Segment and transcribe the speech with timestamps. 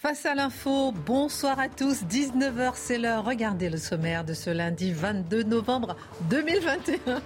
[0.00, 2.04] Face à l'info, bonsoir à tous.
[2.04, 3.24] 19h, c'est l'heure.
[3.24, 5.96] Regardez le sommaire de ce lundi 22 novembre
[6.30, 7.20] 2021.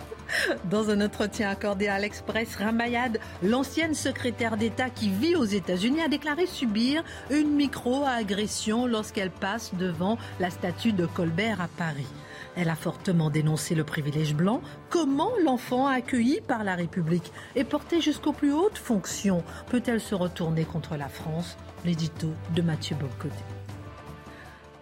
[0.71, 6.09] Dans un entretien accordé à l'Express, Ramayad, l'ancienne secrétaire d'État qui vit aux États-Unis, a
[6.09, 12.09] déclaré subir une micro-agression lorsqu'elle passe devant la statue de Colbert à Paris.
[12.57, 14.63] Elle a fortement dénoncé le privilège blanc.
[14.89, 20.65] Comment l'enfant accueilli par la République et porté jusqu'aux plus hautes fonctions peut-elle se retourner
[20.65, 21.59] contre la France?
[21.85, 23.35] L'édito de Mathieu Bocoté.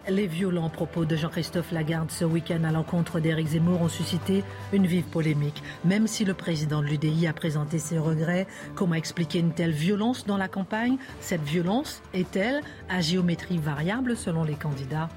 [0.07, 4.45] Les violents propos de Jean-Christophe Lagarde ce week-end à l'encontre d'Éric Zemmour ont suscité
[4.75, 5.63] une vive polémique.
[5.87, 10.27] Même si le président de l'UDI a présenté ses regrets, comment expliquer une telle violence
[10.27, 10.99] dans la campagne?
[11.21, 12.61] Cette violence est-elle
[12.91, 15.09] à géométrie variable selon les candidats?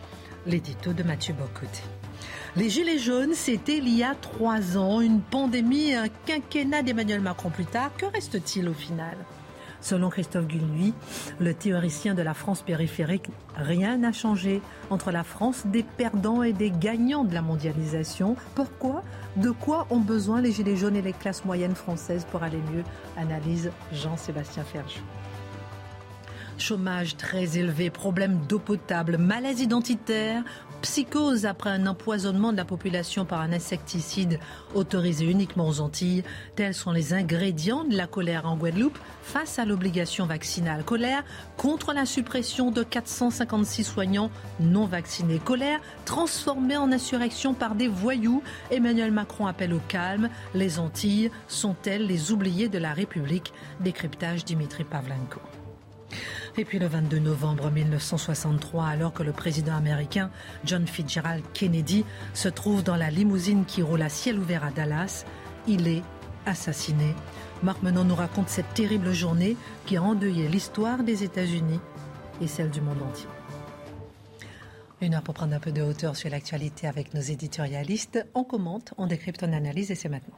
[0.47, 1.83] L'édito de Mathieu Bocoté.
[2.55, 7.49] Les Gilets jaunes, c'était il y a trois ans, une pandémie, un quinquennat d'Emmanuel Macron
[7.49, 7.91] plus tard.
[7.97, 9.17] Que reste-t-il au final?
[9.83, 10.93] Selon Christophe Gulnuy,
[11.41, 16.53] le théoricien de la France périphérique, rien n'a changé entre la France des perdants et
[16.53, 18.37] des gagnants de la mondialisation.
[18.55, 19.03] Pourquoi?
[19.35, 22.85] De quoi ont besoin les Gilets jaunes et les classes moyennes françaises pour aller mieux?
[23.17, 25.01] Analyse Jean-Sébastien Ferjou.
[26.57, 30.43] Chômage très élevé, problème d'eau potable, malaise identitaire,
[30.83, 34.37] psychose après un empoisonnement de la population par un insecticide
[34.75, 36.23] autorisé uniquement aux Antilles.
[36.57, 40.83] Tels sont les ingrédients de la colère en Guadeloupe face à l'obligation vaccinale.
[40.83, 41.23] Colère
[41.55, 45.39] contre la suppression de 456 soignants non vaccinés.
[45.39, 48.43] Colère transformée en insurrection par des voyous.
[48.69, 50.29] Emmanuel Macron appelle au calme.
[50.53, 53.53] Les Antilles sont-elles les oubliés de la République?
[53.79, 55.39] Décryptage Dimitri Pavlenko.
[56.55, 60.29] Et puis le 22 novembre 1963, alors que le président américain
[60.65, 62.05] John Fitzgerald Kennedy
[62.35, 65.25] se trouve dans la limousine qui roule à ciel ouvert à Dallas,
[65.67, 66.03] il est
[66.45, 67.15] assassiné.
[67.63, 71.79] Marc Menon nous raconte cette terrible journée qui a endeuillé l'histoire des États-Unis
[72.39, 73.27] et celle du monde entier.
[75.01, 78.25] Une heure pour prendre un peu de hauteur sur l'actualité avec nos éditorialistes.
[78.35, 80.37] On commente, on décrypte, on analyse et c'est maintenant.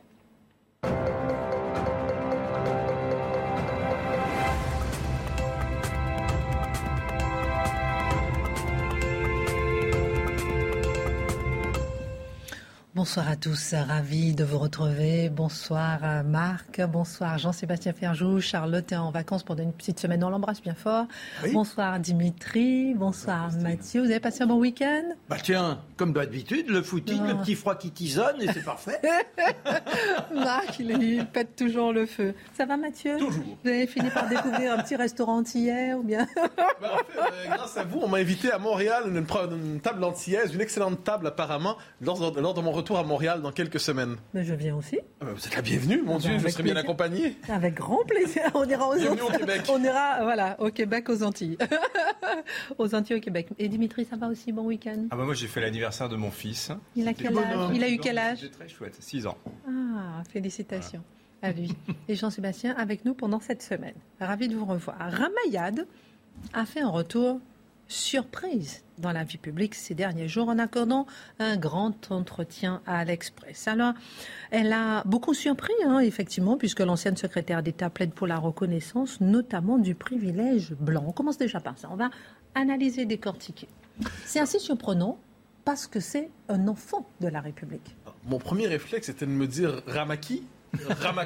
[12.95, 15.27] Bonsoir à tous, ravi de vous retrouver.
[15.27, 20.29] Bonsoir euh, Marc, bonsoir Jean-Sébastien Ferjou, Charlotte est en vacances pendant une petite semaine, on
[20.29, 21.05] l'embrasse bien fort.
[21.51, 25.03] Bonsoir Dimitri, bonsoir Mathieu, vous avez passé un bon week-end?
[25.27, 29.01] Bah tiens, comme d'habitude, le footing, le petit froid qui tisonne et c'est parfait.
[30.33, 32.33] Marc, il, pète toujours le feu.
[32.57, 33.17] Ça va Mathieu?
[33.17, 33.57] Toujours.
[33.61, 36.25] Vous avez fini par découvrir un petit restaurant antillais ou bien?
[36.81, 40.03] Bah, en fait, euh, Grâce à vous, on m'a invité à Montréal, une, une, table
[40.03, 44.17] antillaise, une excellente table apparemment, lors, lors de mon retour à Montréal dans quelques semaines.
[44.33, 44.99] Mais je viens aussi.
[45.23, 47.35] Euh, vous êtes la bienvenue, mon Ah Dieu, bah, je serai bien accompagné.
[47.49, 48.43] Avec grand plaisir.
[48.53, 49.61] On ira aux Bienvenue au Québec.
[49.69, 51.57] On ira, voilà, au Québec, aux Antilles.
[52.77, 53.47] aux Antilles, au Québec.
[53.57, 55.07] Et Dimitri, ça va aussi, bon week-end?
[55.09, 56.71] Ah bah moi j'ai fait l'anniversaire de mon fils.
[56.95, 57.69] Il a quel âge?
[57.73, 58.39] Il a eu quel âge?
[58.41, 59.37] C'était très chouette, 6 ans.
[59.67, 61.01] Ah, félicitations
[61.41, 61.73] à lui.
[62.07, 63.95] Et Jean-Sébastien avec nous pendant cette semaine.
[64.19, 64.97] Ravi de vous revoir.
[64.99, 65.87] Ramayad
[66.53, 67.39] a fait un retour
[67.87, 71.05] surprise dans la vie publique ces derniers jours en accordant
[71.39, 73.67] un grand entretien à l'Express.
[73.67, 73.93] Alors,
[74.51, 79.77] elle a beaucoup surpris, hein, effectivement, puisque l'ancienne secrétaire d'État plaide pour la reconnaissance, notamment
[79.77, 81.03] du privilège blanc.
[81.07, 81.89] On commence déjà par ça.
[81.91, 82.09] On va
[82.55, 83.67] analyser, décortiquer.
[84.25, 85.17] C'est assez surprenant
[85.65, 87.95] parce que c'est un enfant de la République.
[88.25, 90.43] Mon premier réflexe était de me dire Ramaki
[91.01, 91.25] Rama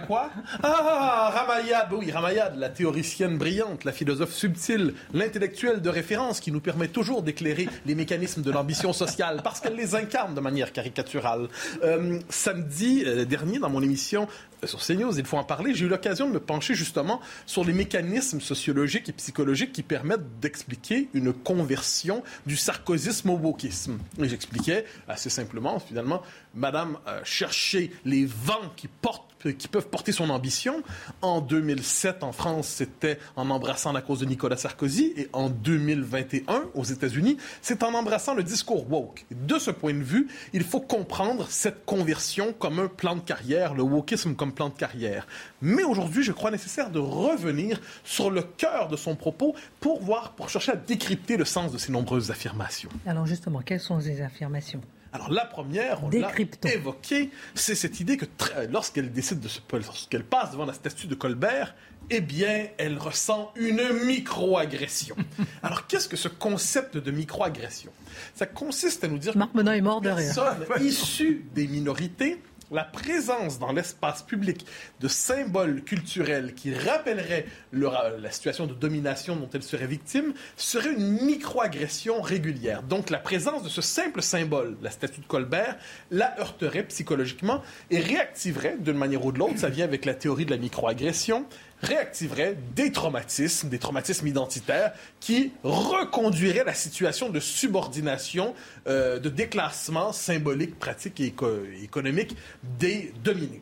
[0.63, 6.59] Ah, Ramayad, oui, Ramayad, la théoricienne brillante, la philosophe subtile, l'intellectuelle de référence qui nous
[6.59, 11.47] permet toujours d'éclairer les mécanismes de l'ambition sociale parce qu'elle les incarne de manière caricaturale.
[11.83, 14.27] Euh, samedi euh, dernier, dans mon émission
[14.63, 17.63] euh, sur CNews, il faut en parler, j'ai eu l'occasion de me pencher justement sur
[17.63, 23.99] les mécanismes sociologiques et psychologiques qui permettent d'expliquer une conversion du sarkozysme au wokisme.
[24.21, 26.21] Et j'expliquais assez simplement, finalement,
[26.55, 29.25] Madame euh, cherchait les vents qui portent
[29.57, 30.83] qui peuvent porter son ambition.
[31.21, 35.13] En 2007, en France, c'était en embrassant la cause de Nicolas Sarkozy.
[35.15, 39.25] Et en 2021, aux États-Unis, c'est en embrassant le discours woke.
[39.31, 43.73] De ce point de vue, il faut comprendre cette conversion comme un plan de carrière,
[43.73, 45.27] le wokisme comme plan de carrière.
[45.61, 50.33] Mais aujourd'hui, je crois nécessaire de revenir sur le cœur de son propos pour voir,
[50.33, 52.89] pour chercher à décrypter le sens de ces nombreuses affirmations.
[53.05, 54.81] Alors justement, quelles sont ces affirmations?
[55.11, 56.31] Alors la première, on l'a
[56.71, 58.25] évoquée, c'est cette idée que
[58.69, 61.73] lorsqu'elle décide de se, lorsqu'elle passe devant la statue de Colbert,
[62.11, 65.15] eh bien, elle ressent une microagression.
[65.63, 67.91] Alors qu'est-ce que ce concept de microagression?
[68.35, 70.33] Ça consiste à nous dire Marc Menon est mort de rire.
[70.81, 74.65] issues des minorités la présence dans l'espace public
[74.99, 81.23] de symboles culturels qui rappelleraient la situation de domination dont elle serait victime serait une
[81.23, 82.83] microagression régulière.
[82.83, 85.77] Donc la présence de ce simple symbole, la statue de Colbert,
[86.11, 90.45] la heurterait psychologiquement et réactiverait d'une manière ou de l'autre, ça vient avec la théorie
[90.45, 91.45] de la microagression,
[91.81, 98.53] réactiverait des traumatismes, des traumatismes identitaires qui reconduiraient la situation de subordination,
[98.87, 101.33] euh, de déclassement symbolique, pratique et
[101.81, 102.35] économique
[102.79, 103.61] des dominés.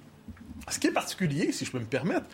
[0.70, 2.26] Ce qui est particulier, si je peux me permettre,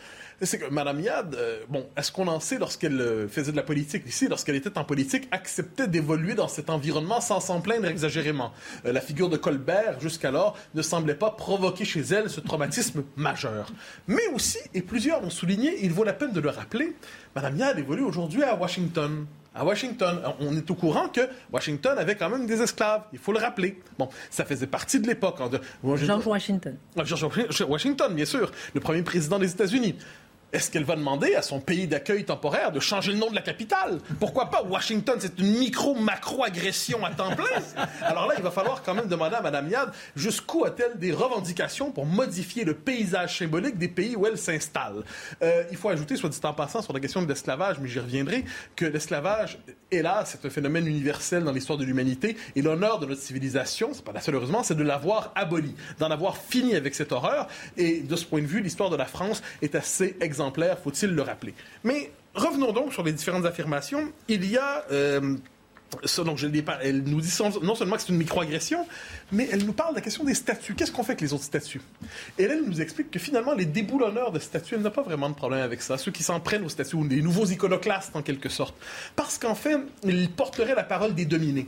[0.45, 3.63] c'est que Mme Yad, euh, bon, est-ce qu'on en sait lorsqu'elle euh, faisait de la
[3.63, 8.51] politique ici, lorsqu'elle était en politique, acceptait d'évoluer dans cet environnement sans s'en plaindre exagérément?
[8.85, 13.71] Euh, la figure de Colbert, jusqu'alors, ne semblait pas provoquer chez elle ce traumatisme majeur.
[14.07, 16.95] Mais aussi, et plusieurs l'ont souligné, il vaut la peine de le rappeler,
[17.35, 19.25] Mme Yad évolue aujourd'hui à Washington
[19.55, 20.19] à Washington.
[20.39, 23.03] On est au courant que Washington avait quand même des esclaves.
[23.13, 23.79] Il faut le rappeler.
[23.97, 25.37] Bon, ça faisait partie de l'époque.
[25.83, 26.77] George Washington.
[27.03, 27.25] George
[27.67, 29.95] Washington, bien sûr, le premier président des États-Unis.
[30.53, 33.41] Est-ce qu'elle va demander à son pays d'accueil temporaire de changer le nom de la
[33.41, 33.97] capitale?
[34.19, 34.61] Pourquoi pas?
[34.61, 37.45] Washington, c'est une micro-macro-agression à temps plein.
[38.03, 41.91] Alors là, il va falloir quand même demander à Mme Yad jusqu'où a-t-elle des revendications
[41.91, 45.03] pour modifier le paysage symbolique des pays où elle s'installe?
[45.41, 47.99] Euh, il faut ajouter, soit dit en passant, sur la question de l'esclavage, mais j'y
[47.99, 48.45] reviendrai,
[48.75, 49.57] que l'esclavage,
[49.89, 54.05] hélas, c'est un phénomène universel dans l'histoire de l'humanité et l'honneur de notre civilisation, c'est
[54.05, 57.47] pas la seule heureusement, c'est de l'avoir aboli, d'en avoir fini avec cette horreur.
[57.75, 60.42] Et de ce point de vue, l'histoire de la France est assez exemplaire
[60.83, 61.53] faut-il le rappeler.
[61.83, 64.11] Mais revenons donc sur les différentes affirmations.
[64.27, 64.85] Il y a...
[64.91, 65.37] Euh,
[66.03, 67.31] je elle nous dit
[67.61, 68.85] non seulement que c'est une microagression,
[69.31, 70.75] mais elle nous parle de la question des statuts.
[70.75, 71.81] Qu'est-ce qu'on fait avec les autres statuts
[72.37, 75.35] Et elle nous explique que finalement, les déboulonneurs de statuts, elle n'a pas vraiment de
[75.35, 75.97] problème avec ça.
[75.97, 78.75] Ceux qui s'en prennent aux statuts, ou les nouveaux iconoclastes en quelque sorte.
[79.15, 81.67] Parce qu'en fait, ils porteraient la parole des dominés.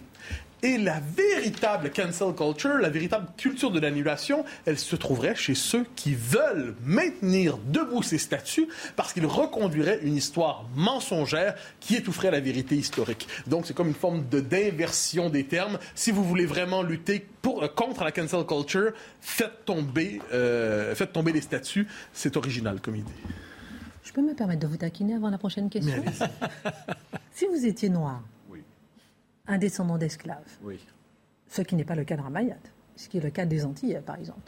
[0.63, 5.85] Et la véritable cancel culture, la véritable culture de l'annulation, elle se trouverait chez ceux
[5.95, 12.39] qui veulent maintenir debout ces statuts parce qu'ils reconduiraient une histoire mensongère qui étoufferait la
[12.39, 13.27] vérité historique.
[13.47, 15.77] Donc c'est comme une forme de d'inversion des termes.
[15.93, 18.91] Si vous voulez vraiment lutter pour, euh, contre la cancel culture,
[19.21, 21.87] faites tomber, euh, faites tomber les statuts.
[22.13, 23.11] C'est original comme idée.
[24.03, 26.03] Je peux me permettre de vous taquiner avant la prochaine question?
[27.33, 28.21] Si vous étiez noir,
[29.47, 30.57] un descendant d'esclaves.
[30.63, 30.79] Oui.
[31.47, 32.59] Ce qui n'est pas le cas de Ramayad,
[32.95, 34.39] ce qui est le cas des Antilles, par exemple.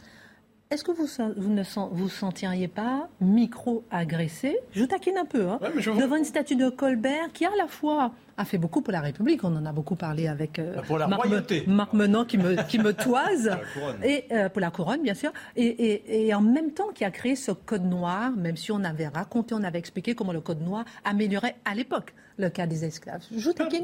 [0.70, 1.06] Est-ce que vous,
[1.36, 1.62] vous ne
[1.92, 4.58] vous sentiriez pas micro-agressé?
[4.72, 5.58] Je taquine un peu, hein,
[5.98, 9.44] devant une statue de Colbert qui, à la fois, a fait beaucoup pour la République.
[9.44, 11.26] On en a beaucoup parlé avec euh, pour la Marc,
[11.66, 13.50] Marc, Menon qui me, qui me toise.
[14.04, 15.32] et euh, pour la couronne, bien sûr.
[15.56, 19.08] Et, et, en même temps, qui a créé ce code noir, même si on avait
[19.08, 23.24] raconté, on avait expliqué comment le code noir améliorait à l'époque le cas des esclaves.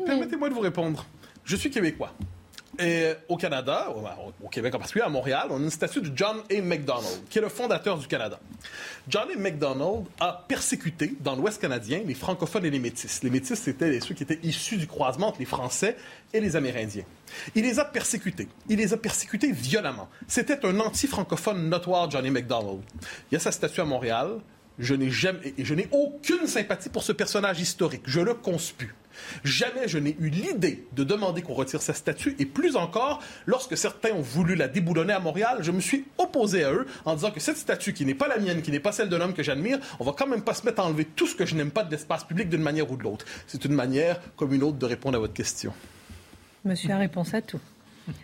[0.07, 1.05] Permettez-moi de vous répondre.
[1.45, 2.15] Je suis québécois.
[2.79, 3.89] Et au Canada,
[4.43, 6.61] au Québec en particulier, à Montréal, on a une statue de John A.
[6.61, 8.39] MacDonald, qui est le fondateur du Canada.
[9.09, 9.39] John A.
[9.39, 13.23] MacDonald a persécuté dans l'Ouest canadien les francophones et les métis.
[13.23, 15.97] Les métis, c'était ceux qui étaient issus du croisement entre les Français
[16.33, 17.05] et les Amérindiens.
[17.55, 18.49] Il les a persécutés.
[18.69, 20.09] Il les a persécutés violemment.
[20.27, 22.31] C'était un anti-francophone notoire, John A.
[22.31, 22.81] MacDonald.
[23.31, 24.41] Il y a sa statue à Montréal.
[24.79, 28.03] Je n'ai jamais, je n'ai aucune sympathie pour ce personnage historique.
[28.07, 28.93] Je le conspue.
[29.45, 33.77] Jamais je n'ai eu l'idée de demander qu'on retire sa statue, et plus encore, lorsque
[33.77, 37.31] certains ont voulu la déboulonner à Montréal, je me suis opposé à eux en disant
[37.31, 39.43] que cette statue, qui n'est pas la mienne, qui n'est pas celle d'un homme que
[39.43, 41.71] j'admire, on va quand même pas se mettre à enlever tout ce que je n'aime
[41.71, 43.25] pas de l'espace public d'une manière ou de l'autre.
[43.47, 45.73] C'est une manière comme une autre de répondre à votre question.
[46.65, 47.61] Monsieur a réponse à tout.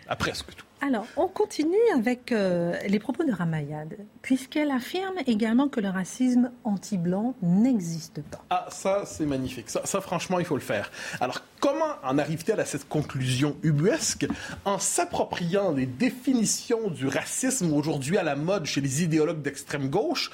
[0.07, 0.65] À presque tout.
[0.83, 6.51] Alors, on continue avec euh, les propos de Ramayad, puisqu'elle affirme également que le racisme
[6.63, 8.43] anti-blanc n'existe pas.
[8.49, 9.69] Ah, ça, c'est magnifique.
[9.69, 10.91] Ça, ça, franchement, il faut le faire.
[11.19, 14.25] Alors, comment en arrive-t-elle à cette conclusion ubuesque
[14.65, 20.31] En s'appropriant les définitions du racisme aujourd'hui à la mode chez les idéologues d'extrême gauche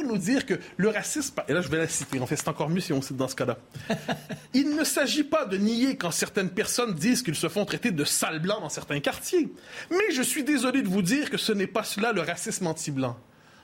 [0.00, 2.48] pour nous dire que le racisme, et là je vais la citer, en fait c'est
[2.48, 3.58] encore mieux si on cite dans ce cas-là,
[4.54, 8.04] il ne s'agit pas de nier quand certaines personnes disent qu'ils se font traiter de
[8.04, 9.48] sales blancs dans certains quartiers,
[9.90, 13.16] mais je suis désolé de vous dire que ce n'est pas cela le racisme anti-blanc.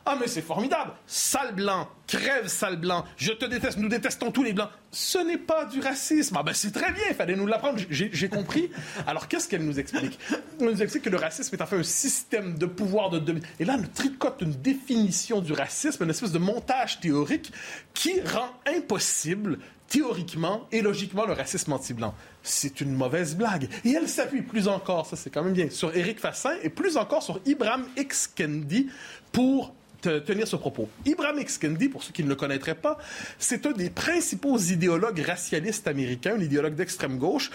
[0.09, 0.93] Ah, mais c'est formidable.
[1.09, 4.69] Sale blanc, crève sale blanc, je te déteste, nous détestons tous les blancs.
[4.93, 6.37] Ce n'est pas du racisme.
[6.39, 7.81] Ah, ben c'est très bien, il fallait nous l'apprendre.
[7.91, 8.71] J'ai compris.
[9.09, 10.19] Alors, qu'est-ce qu'elle nous explique?
[10.61, 13.55] Elle nous explique que le racisme est en fait un système de pouvoir de domination.
[13.59, 17.53] Et là, elle tricote une définition du racisme, une espèce de montage théorique
[17.93, 19.59] qui rend impossible
[19.89, 22.15] théoriquement et logiquement le racisme anti-blanc.
[22.43, 23.69] C'est une mauvaise blague.
[23.85, 26.97] Et elle s'appuie plus encore, ça c'est quand même bien, sur Éric Fassin et plus
[26.97, 28.27] encore sur Ibrahim X.
[28.35, 28.89] Kendi
[29.31, 30.89] pour tenir ce propos.
[31.05, 31.59] Ibrahim X.
[31.59, 32.99] Kendi, pour ceux qui ne le connaîtraient pas,
[33.39, 37.51] c'est un des principaux idéologues racialistes américains, un idéologue d'extrême gauche,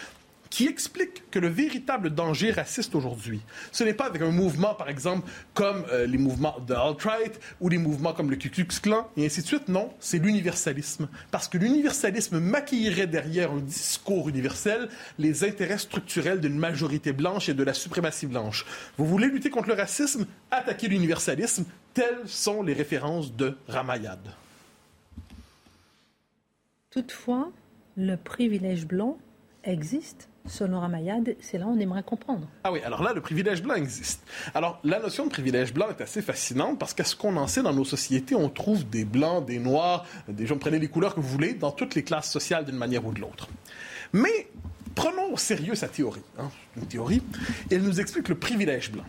[0.51, 3.41] qui explique que le véritable danger raciste aujourd'hui,
[3.71, 7.69] ce n'est pas avec un mouvement, par exemple, comme euh, les mouvements de alt-right ou
[7.69, 9.69] les mouvements comme le Ku Klux Klan, et ainsi de suite.
[9.69, 11.07] Non, c'est l'universalisme.
[11.31, 17.53] Parce que l'universalisme maquillerait derrière un discours universel les intérêts structurels d'une majorité blanche et
[17.53, 18.65] de la suprématie blanche.
[18.97, 20.27] Vous voulez lutter contre le racisme?
[20.51, 21.63] Attaquez l'universalisme.
[21.93, 24.19] Telles sont les références de Ramayad.
[26.89, 27.51] Toutefois,
[27.95, 29.17] le privilège blanc
[29.63, 30.27] existe.
[30.47, 32.47] Selon Ramayad, c'est là où on aimerait comprendre.
[32.63, 34.21] Ah oui, alors là, le privilège blanc existe.
[34.55, 37.61] Alors, la notion de privilège blanc est assez fascinante parce qu'à ce qu'on en sait
[37.61, 41.19] dans nos sociétés, on trouve des blancs, des noirs, des gens, prenez les couleurs que
[41.19, 43.49] vous voulez, dans toutes les classes sociales d'une manière ou de l'autre.
[44.13, 44.47] Mais
[44.95, 46.21] prenons au sérieux sa théorie.
[46.39, 47.21] hein, une théorie.
[47.69, 49.05] Elle nous explique le privilège blanc.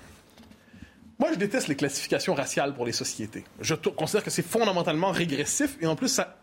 [1.22, 3.44] Moi, je déteste les classifications raciales pour les sociétés.
[3.60, 6.36] Je considère que c'est fondamentalement régressif et en plus, ça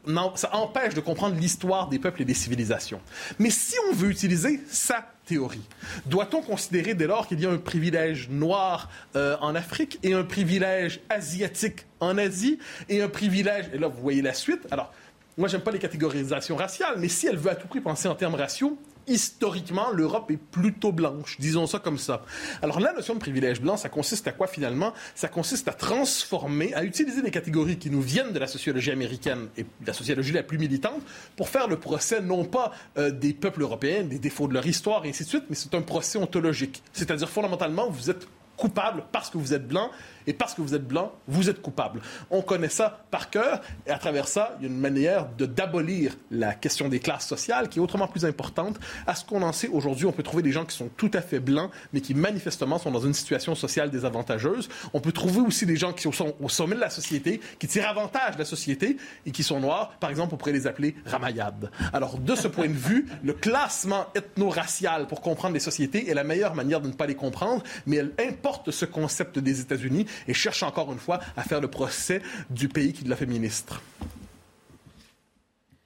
[0.53, 3.01] empêche de comprendre l'histoire des peuples et des civilisations.
[3.39, 5.67] Mais si on veut utiliser sa théorie,
[6.05, 10.23] doit-on considérer dès lors qu'il y a un privilège noir euh, en Afrique et un
[10.23, 12.57] privilège asiatique en Asie
[12.87, 13.65] et un privilège...
[13.73, 14.65] Et là, vous voyez la suite.
[14.71, 14.93] Alors,
[15.37, 18.15] moi, j'aime pas les catégorisations raciales, mais si elle veut à tout prix penser en
[18.15, 18.79] termes raciaux,
[19.09, 22.23] historiquement, l'Europe est plutôt blanche, disons ça comme ça.
[22.61, 24.93] Alors la notion de privilège blanc, ça consiste à quoi finalement?
[25.15, 29.49] Ça consiste à transformer, à utiliser des catégories qui nous viennent de la sociologie américaine
[29.57, 31.01] et de la sociologie la plus militante
[31.35, 35.05] pour faire le procès non pas euh, des peuples européens, des défauts de leur histoire
[35.05, 36.83] et ainsi de suite, mais c'est un procès ontologique.
[36.93, 38.27] C'est-à-dire fondamentalement, vous êtes
[38.59, 39.89] coupable parce que vous êtes blanc
[40.27, 42.01] et parce que vous êtes blanc, vous êtes coupable.
[42.29, 46.15] On connaît ça par cœur et à travers ça, il y a une manière d'abolir
[46.29, 48.77] la question des classes sociales qui est autrement plus importante.
[49.07, 51.21] À ce qu'on en sait aujourd'hui, on peut trouver des gens qui sont tout à
[51.21, 54.69] fait blancs mais qui manifestement sont dans une situation sociale désavantageuse.
[54.93, 57.87] On peut trouver aussi des gens qui sont au sommet de la société, qui tirent
[57.87, 59.91] avantage de la société et qui sont noirs.
[59.99, 61.71] Par exemple, on pourrait les appeler ramayades.
[61.93, 66.25] Alors de ce point de vue, le classement ethno-racial pour comprendre les sociétés est la
[66.25, 70.33] meilleure manière de ne pas les comprendre, mais elle importe ce concept des États-Unis et
[70.33, 73.81] cherche encore une fois à faire le procès du pays qui l'a fait ministre.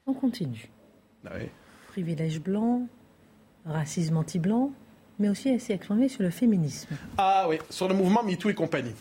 [0.05, 0.70] On continue.
[1.25, 1.48] Ah oui.
[1.88, 2.88] Privilège blanc,
[3.65, 4.72] racisme anti-blanc,
[5.20, 6.96] mais aussi elle s'est exprimée sur le féminisme.
[7.17, 8.93] Ah oui, sur le mouvement MeToo et compagnie.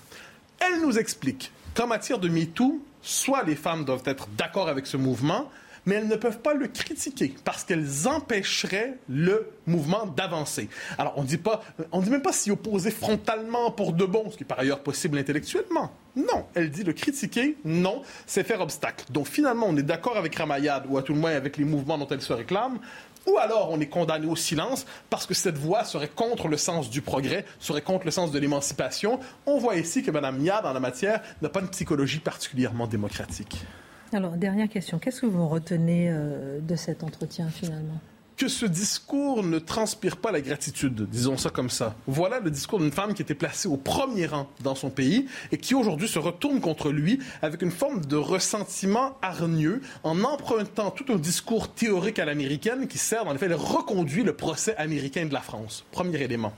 [0.61, 4.97] Elle nous explique qu'en matière de MeToo, soit les femmes doivent être d'accord avec ce
[4.97, 5.50] mouvement,
[5.86, 10.68] mais elles ne peuvent pas le critiquer parce qu'elles empêcheraient le mouvement d'avancer.
[10.98, 11.62] Alors, on dit pas,
[11.92, 14.80] on dit même pas s'y opposer frontalement pour de bon, ce qui est par ailleurs
[14.80, 15.92] possible intellectuellement.
[16.16, 19.06] Non, elle dit le critiquer, non, c'est faire obstacle.
[19.10, 21.98] Donc finalement, on est d'accord avec Ramayad, ou à tout le moins avec les mouvements
[21.98, 22.78] dont elle se réclame,
[23.26, 26.90] ou alors on est condamné au silence parce que cette voie serait contre le sens
[26.90, 29.20] du progrès, serait contre le sens de l'émancipation.
[29.46, 33.64] On voit ici que Mme Yad, en la matière, n'a pas une psychologie particulièrement démocratique.
[34.12, 34.99] Alors, dernière question.
[34.99, 37.99] Qu'est-ce que vous retenez euh, de cet entretien finalement?
[38.36, 41.94] Que ce discours ne transpire pas la gratitude, disons ça comme ça.
[42.06, 45.58] Voilà le discours d'une femme qui était placée au premier rang dans son pays et
[45.58, 51.12] qui aujourd'hui se retourne contre lui avec une forme de ressentiment hargneux en empruntant tout
[51.12, 55.32] un discours théorique à l'américaine qui sert le fait de reconduire le procès américain de
[55.32, 55.84] la France.
[55.92, 56.52] Premier élément.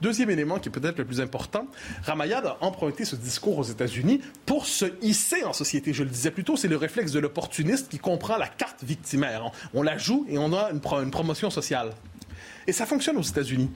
[0.00, 1.66] Deuxième élément qui est peut-être le plus important,
[2.04, 5.92] Ramayad a emprunté ce discours aux États-Unis pour se hisser en société.
[5.92, 9.50] Je le disais plus tôt, c'est le réflexe de l'opportuniste qui comprend la carte victimaire.
[9.74, 11.92] On la joue et on a une, une promotion sociale.
[12.68, 13.70] Et ça fonctionne aux États-Unis.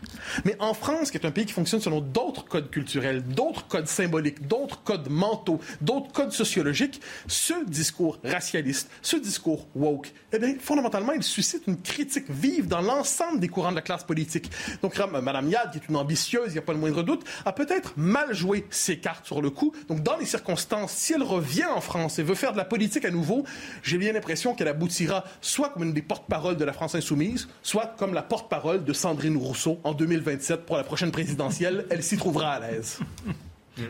[0.45, 3.89] Mais en France, qui est un pays qui fonctionne selon d'autres codes culturels, d'autres codes
[3.89, 10.57] symboliques, d'autres codes mentaux, d'autres codes sociologiques, ce discours racialiste, ce discours woke, eh bien,
[10.61, 14.51] fondamentalement, il suscite une critique vive dans l'ensemble des courants de la classe politique.
[14.83, 17.53] Donc, Madame Yad, qui est une ambitieuse, il n'y a pas le moindre doute, a
[17.53, 19.73] peut-être mal joué ses cartes sur le coup.
[19.89, 23.07] Donc, dans les circonstances, si elle revient en France et veut faire de la politique
[23.07, 23.47] à nouveau,
[23.83, 27.95] j'ai bien l'impression qu'elle aboutira soit comme une des porte-paroles de la France insoumise, soit
[27.97, 31.87] comme la porte-parole de Sandrine Rousseau en 2027 pour la prochaine présidentielle.
[31.91, 32.99] Elle s'y trouvera à l'aise.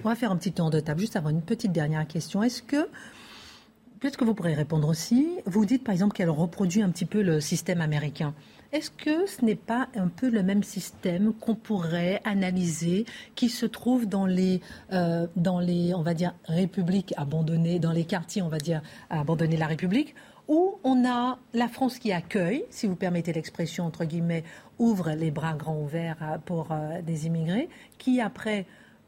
[0.05, 2.43] On va faire un petit tour de table juste avant une petite dernière question.
[2.43, 2.89] Est-ce que,
[4.01, 7.23] peut-être que vous pourrez répondre aussi, vous dites par exemple qu'elle reproduit un petit peu
[7.23, 8.35] le système américain.
[8.73, 13.67] Est-ce que ce n'est pas un peu le même système qu'on pourrait analyser, qui se
[13.67, 18.49] trouve dans les, euh, dans les, on va dire, républiques abandonnées, dans les quartiers, on
[18.49, 18.81] va dire,
[19.11, 20.15] abandonnés la République,
[20.53, 24.45] où on a la France qui accueille, si vous permettez l'expression entre guillemets,
[24.79, 28.67] ouvre les bras grands ouverts pour euh, des immigrés, qui après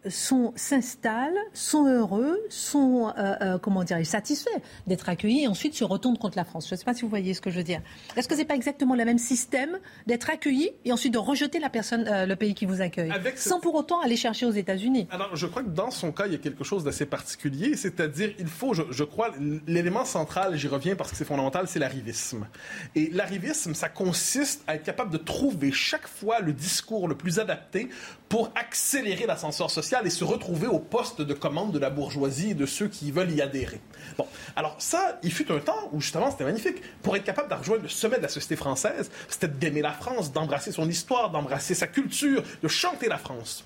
[0.09, 4.51] s'installent, sont heureux, sont, euh, euh, comment dire, satisfaits
[4.87, 6.69] d'être accueillis et ensuite se retournent contre la France.
[6.69, 7.81] Je ne sais pas si vous voyez ce que je veux dire.
[8.17, 11.59] Est-ce que ce n'est pas exactement le même système d'être accueilli et ensuite de rejeter
[11.59, 15.07] la personne, euh, le pays qui vous accueille, sans pour autant aller chercher aux États-Unis?
[15.11, 18.35] Alors, je crois que dans son cas, il y a quelque chose d'assez particulier, c'est-à-dire,
[18.39, 19.31] il faut, je, je crois,
[19.67, 22.47] l'élément central, j'y reviens parce que c'est fondamental, c'est l'arrivisme.
[22.95, 27.39] Et l'arrivisme, ça consiste à être capable de trouver chaque fois le discours le plus
[27.39, 27.89] adapté
[28.29, 32.55] pour accélérer l'ascenseur social et se retrouver au poste de commande de la bourgeoisie et
[32.55, 33.81] de ceux qui veulent y adhérer.
[34.19, 36.83] Bon, alors ça, il fut un temps où justement c'était magnifique.
[37.03, 40.33] Pour être capable de rejoindre le sommet de la société française, c'était d'aimer la France,
[40.33, 43.65] d'embrasser son histoire, d'embrasser sa culture, de chanter la France.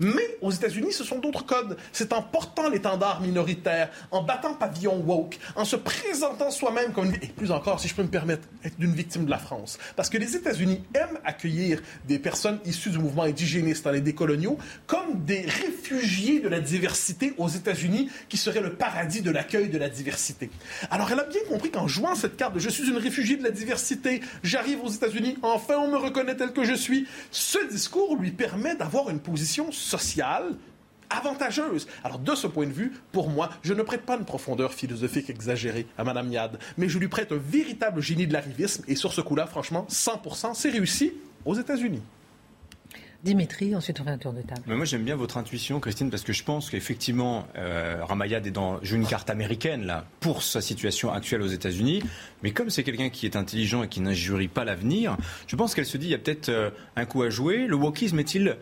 [0.00, 1.76] Mais aux États-Unis, ce sont d'autres codes.
[1.92, 7.28] C'est en portant l'étendard minoritaire, en battant pavillon woke, en se présentant soi-même comme, et
[7.28, 9.78] plus encore, si je peux me permettre, être d'une victime de la France.
[9.96, 14.58] Parce que les États-Unis aiment accueillir des personnes issues du mouvement indigéniste dans les décoloniaux
[14.86, 19.78] comme des réfugiés de la diversité aux États-Unis qui seraient le paradis de l'accueil de
[19.78, 20.50] la diversité.
[20.90, 23.44] Alors elle a bien compris qu'en jouant cette carte de je suis une réfugiée de
[23.44, 28.16] la diversité, j'arrive aux États-Unis, enfin on me reconnaît tel que je suis, ce discours
[28.16, 30.54] lui permet d'avoir une position sociale
[31.10, 31.88] avantageuse.
[32.04, 35.28] Alors, de ce point de vue, pour moi, je ne prête pas une profondeur philosophique
[35.28, 39.12] exagérée à Madame Yad, mais je lui prête un véritable génie de l'arrivisme, et sur
[39.12, 41.12] ce coup-là, franchement, 100%, c'est réussi
[41.44, 42.02] aux États-Unis.
[43.22, 44.62] Dimitri, ensuite on fait un tour de table.
[44.66, 48.50] Mais moi j'aime bien votre intuition, Christine, parce que je pense qu'effectivement, euh, Ramayad est
[48.50, 52.02] dans une carte américaine là pour sa situation actuelle aux États-Unis.
[52.42, 55.18] Mais comme c'est quelqu'un qui est intelligent et qui n'injurie pas l'avenir,
[55.48, 57.66] je pense qu'elle se dit il y a peut-être euh, un coup à jouer.
[57.66, 58.56] Le wokisme est-il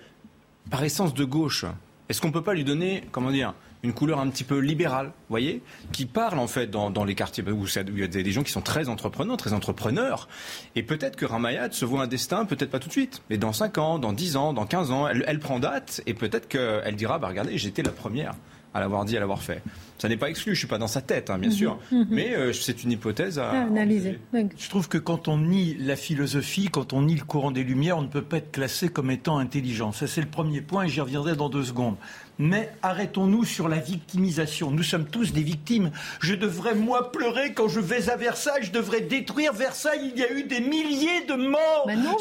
[0.71, 1.65] par essence de gauche
[2.09, 5.13] Est-ce qu'on ne peut pas lui donner, comment dire, une couleur un petit peu libérale,
[5.29, 8.51] voyez, qui parle en fait dans, les quartiers où, il y a des gens qui
[8.51, 10.29] sont très entrepreneurs, très entrepreneurs.
[10.75, 13.53] Et peut-être que Ramayad se voit un destin, peut-être pas tout de suite, mais dans
[13.53, 17.19] 5 ans, dans 10 ans, dans 15 ans, elle, prend date et peut-être qu'elle dira,
[17.19, 18.35] bah regardez, j'étais la première
[18.75, 19.63] à l'avoir dit, à l'avoir fait.
[19.99, 21.57] Ça n'est pas exclu, je suis pas dans sa tête, hein, bien mhm.
[21.57, 22.07] sûr, mhm.
[22.11, 24.21] mais euh, c'est une hypothèse à, analyser.
[24.33, 27.99] Je trouve que quand on nie la philosophie, quand on nie le courant des Lumières,
[27.99, 29.91] on ne peut pas être classé comme étant intelligent.
[29.93, 31.97] Ça, c'est le premier point, et j'y reviendrai dans deux secondes.
[32.39, 34.71] Mais arrêtons-nous sur la victimisation.
[34.71, 35.91] Nous sommes tous des victimes.
[36.21, 38.63] Je devrais, moi, pleurer quand je vais à Versailles.
[38.63, 40.13] Je devrais détruire Versailles.
[40.15, 41.85] Il y a eu des milliers de morts.
[41.89, 42.17] Mais non,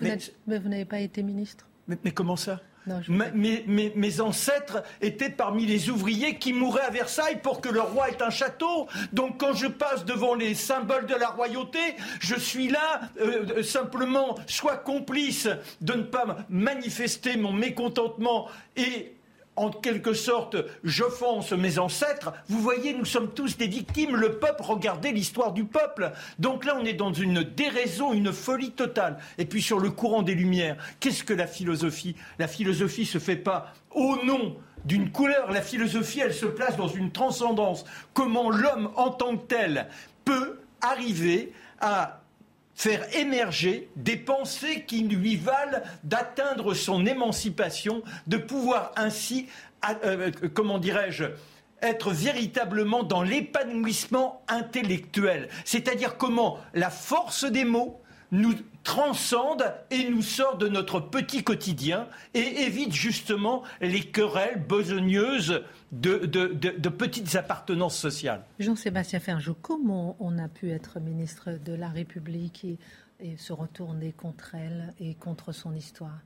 [0.00, 1.66] mais, vous n'avez pas été ministre.
[1.86, 2.60] mais comment ça?
[2.86, 8.22] Mes, ancêtres étaient parmi les ouvriers qui mouraient à Versailles pour que le roi ait
[8.22, 8.86] un château.
[9.12, 11.78] Donc quand je passe devant les symboles de la royauté,
[12.20, 15.48] je suis là euh, simplement soit complice
[15.80, 19.14] de ne pas manifester mon mécontentement et
[19.60, 22.32] en quelque sorte, j'offense mes ancêtres.
[22.48, 24.16] Vous voyez, nous sommes tous des victimes.
[24.16, 26.12] Le peuple, regardez l'histoire du peuple.
[26.38, 29.18] Donc là, on est dans une déraison, une folie totale.
[29.36, 32.16] Et puis sur le courant des Lumières, qu'est-ce que la philosophie?
[32.38, 35.52] La philosophie se fait pas au nom d'une couleur.
[35.52, 37.84] La philosophie, elle se place dans une transcendance.
[38.14, 39.88] Comment l'homme, en tant que tel,
[40.24, 42.19] peut arriver à
[42.80, 49.48] faire émerger des pensées qui lui valent d'atteindre son émancipation, de pouvoir ainsi,
[49.86, 51.24] euh, euh, comment dirais-je,
[51.82, 55.50] être véritablement dans l'épanouissement intellectuel.
[55.66, 57.99] C'est-à-dire comment la force des mots
[58.32, 65.62] nous transcende et nous sort de notre petit quotidien et évite justement les querelles besogneuses
[65.92, 68.44] de, petites appartenances sociales.
[68.58, 72.66] Jean-Sébastien Ferjou, comment on a pu être ministre de la République
[73.20, 76.18] et se retourner contre elle et contre son histoire?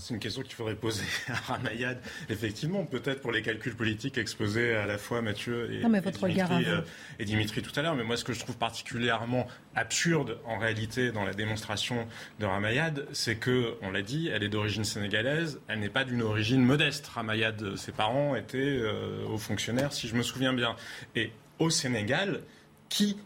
[0.00, 2.00] C'est une question qu'il faudrait poser à Ramayad.
[2.28, 6.80] Effectivement, peut-être pour les calculs politiques exposés à la fois Mathieu et, Dimitri, euh,
[7.18, 7.94] et Dimitri, tout à l'heure.
[7.94, 12.06] Mais moi, ce que je trouve particulièrement absurde en réalité dans la démonstration
[12.40, 16.22] de Ramayad, c'est que, on l'a dit, elle est d'origine sénégalaise, elle n'est pas d'une
[16.22, 17.06] origine modeste.
[17.06, 20.76] Ramayad, ses parents étaient euh, hauts fonctionnaires, si je me souviens bien.
[21.14, 22.40] Et au Sénégal,
[22.88, 23.16] qui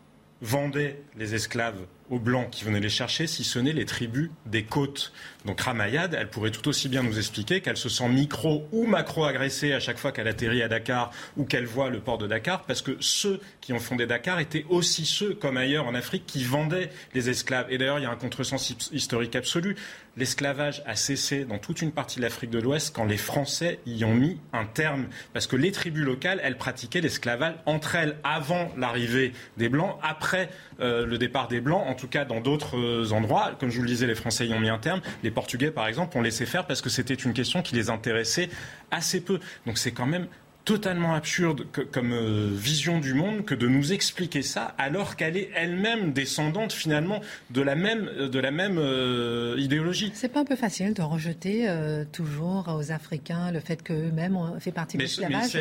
[0.40, 4.64] vendait les esclaves aux Blancs qui venaient les chercher, si ce n'est les tribus des
[4.64, 5.12] côtes.
[5.44, 9.24] Donc Ramayad, elle pourrait tout aussi bien nous expliquer qu'elle se sent micro ou macro
[9.24, 12.62] agressée à chaque fois qu'elle atterrit à Dakar ou qu'elle voit le port de Dakar,
[12.64, 16.44] parce que ceux qui ont fondé Dakar étaient aussi ceux, comme ailleurs en Afrique, qui
[16.44, 17.66] vendaient les esclaves.
[17.70, 19.76] Et d'ailleurs, il y a un contresens historique absolu.
[20.16, 24.04] L'esclavage a cessé dans toute une partie de l'Afrique de l'Ouest quand les Français y
[24.04, 25.06] ont mis un terme.
[25.32, 30.50] Parce que les tribus locales, elles pratiquaient l'esclavage entre elles avant l'arrivée des Blancs, après
[30.80, 33.52] euh, le départ des Blancs, tout cas dans d'autres endroits.
[33.60, 35.02] Comme je vous le disais, les Français y ont mis un terme.
[35.22, 38.48] Les Portugais, par exemple, ont laissé faire parce que c'était une question qui les intéressait
[38.90, 39.40] assez peu.
[39.66, 40.26] Donc c'est quand même
[40.68, 45.48] totalement absurde comme euh, vision du monde que de nous expliquer ça alors qu'elle est
[45.54, 50.12] elle-même descendante finalement de la même, euh, de la même euh, idéologie.
[50.12, 51.66] C'est pas un peu facile de rejeter
[52.12, 55.56] toujours aux Africains le fait qu'eux-mêmes ont fait partie de l'esclavage?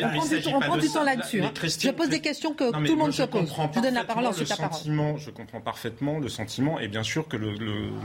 [0.48, 1.42] On prend du, temps là-dessus.
[1.42, 1.54] Hein.
[1.56, 3.50] Je pose des questions que tout le monde se pose.
[3.76, 5.18] Je donne la parole ensuite la parole.
[5.18, 7.38] Je comprends parfaitement le sentiment et bien sûr que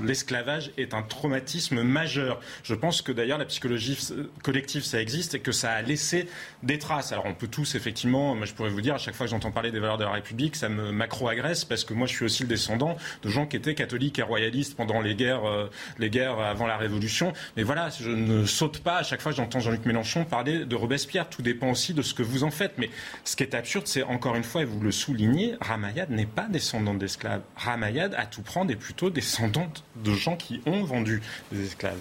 [0.05, 2.39] l'esclavage le, est un traumatisme majeur.
[2.63, 3.99] Je pense que d'ailleurs la psychologie
[4.45, 6.29] collective ça existe et que ça a laissé
[6.63, 9.27] des traces alors on peut tous, effectivement, moi je pourrais vous dire, à chaque fois
[9.27, 12.15] que j'entends parler des valeurs de la République, ça me macro-agresse parce que moi je
[12.15, 15.71] suis aussi le descendant de gens qui étaient catholiques et royalistes pendant les guerres, euh,
[15.99, 17.33] les guerres avant la Révolution.
[17.57, 20.77] Mais voilà, je ne saute pas à chaque fois que j'entends Jean-Luc Mélenchon parler de
[20.77, 21.29] Robespierre.
[21.29, 22.75] Tout dépend aussi de ce que vous en faites.
[22.79, 22.91] Mais
[23.25, 26.47] ce qui est absurde, c'est encore une fois, et vous le soulignez, Ramayad n'est pas
[26.49, 27.43] descendante d'esclaves.
[27.57, 32.01] Ramayad, à tout prendre, est plutôt descendante de gens qui ont vendu des esclaves.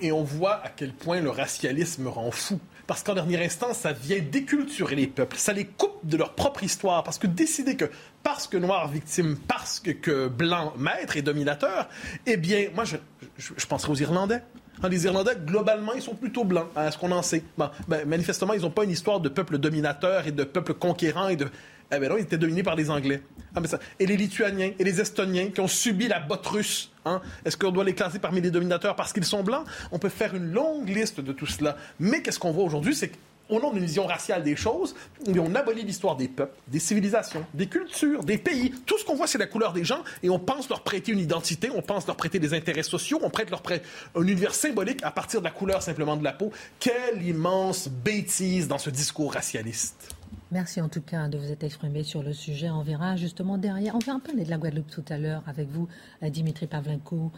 [0.00, 3.92] Et on voit à quel point le racialisme rend fou parce qu'en dernière instance, ça
[3.92, 7.90] vient déculturer les peuples, ça les coupe de leur propre histoire, parce que décider que
[8.22, 11.88] parce que noir victime, parce que, blanc maître et dominateur,
[12.26, 12.96] eh bien, moi, je,
[13.38, 14.42] je, penserais aux Irlandais.
[14.82, 17.44] Hein, les Irlandais, globalement, ils sont plutôt blancs, à ce qu'on en sait.
[17.56, 21.36] ben, manifestement, ils n'ont pas une histoire de peuple dominateur et de peuple conquérant et
[21.36, 21.48] de,
[21.92, 23.22] eh bien non, ils étaient dominés par les Anglais.
[23.54, 23.60] Ah.
[23.98, 26.90] Et les Lituaniens et les Estoniens qui ont subi la botte russe.
[27.04, 27.20] Hein?
[27.44, 29.64] Est-ce qu'on doit les classer parmi les dominateurs parce qu'ils sont blancs?
[29.92, 31.76] On peut faire une longue liste de tout cela.
[32.00, 34.96] Mais qu'est-ce qu'on voit aujourd'hui C'est qu'au nom d'une vision raciale des choses,
[35.28, 38.72] on abolit l'histoire des peuples, des civilisations, des cultures, des pays.
[38.86, 41.20] Tout ce qu'on voit, c'est la couleur des gens et on pense leur prêter une
[41.20, 43.82] identité, on pense leur prêter des intérêts sociaux, on prête leur prêt
[44.16, 46.50] un univers symbolique à partir de la couleur simplement de la peau.
[46.80, 50.16] Quelle immense bêtise dans ce discours racialiste.
[50.50, 52.70] Merci en tout cas de vous être exprimé sur le sujet.
[52.70, 53.94] On verra justement derrière.
[53.94, 55.88] On va parler de la Guadeloupe tout à l'heure avec vous,
[56.22, 57.32] euh, Dimitri Pavlenko,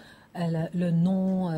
[0.75, 1.51] le non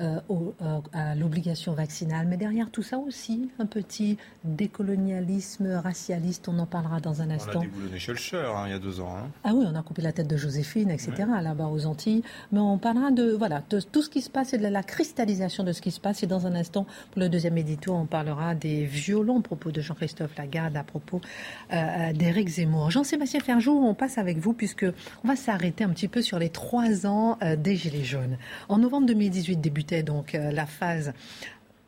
[0.00, 2.26] euh, euh, euh, à l'obligation vaccinale.
[2.26, 7.58] Mais derrière tout ça aussi, un petit décolonialisme racialiste, on en parlera dans un instant.
[7.58, 9.14] On a déboulonné Schulcher hein, il y a deux ans.
[9.14, 9.28] Hein.
[9.44, 11.12] Ah oui, on a coupé la tête de Joséphine, etc.,
[11.42, 12.22] là-bas aux Antilles.
[12.50, 15.64] Mais on parlera de, voilà, de tout ce qui se passe et de la cristallisation
[15.64, 16.22] de ce qui se passe.
[16.22, 20.34] Et dans un instant, pour le deuxième édito, on parlera des violents propos de Jean-Christophe
[20.38, 21.20] Lagarde à propos
[21.70, 22.90] d'Éric Zemmour.
[22.90, 24.86] Jean-Sébastien Ferjou, on passe avec vous puisque
[25.24, 28.19] on va s'arrêter un petit peu sur les trois ans des Gilets jaunes.
[28.68, 31.12] En novembre 2018 débutait donc euh, la phase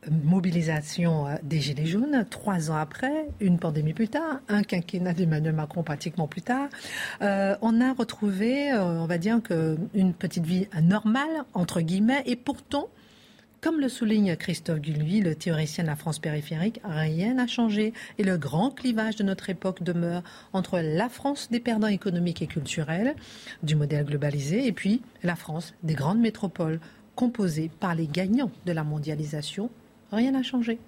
[0.07, 2.27] euh, mobilisation euh, des Gilets jaunes.
[2.31, 6.69] Trois ans après, une pandémie plus tard, un quinquennat d'Emmanuel Macron pratiquement plus tard,
[7.21, 9.41] on a retrouvé, on va dire,
[9.95, 12.89] une petite vie normale, entre guillemets, et pourtant,
[13.63, 18.25] comme le souligne Christophe Gulvy, le théoricien de la France périphérique, rien n'a changé et
[18.25, 20.23] le grand clivage de notre époque demeure
[20.53, 23.15] entre la France des perdants économiques et culturels
[23.63, 26.81] du modèle globalisé et puis la France des grandes métropoles
[27.15, 29.71] composées par les gagnants de la mondialisation.
[30.11, 30.79] Rien n'a changé.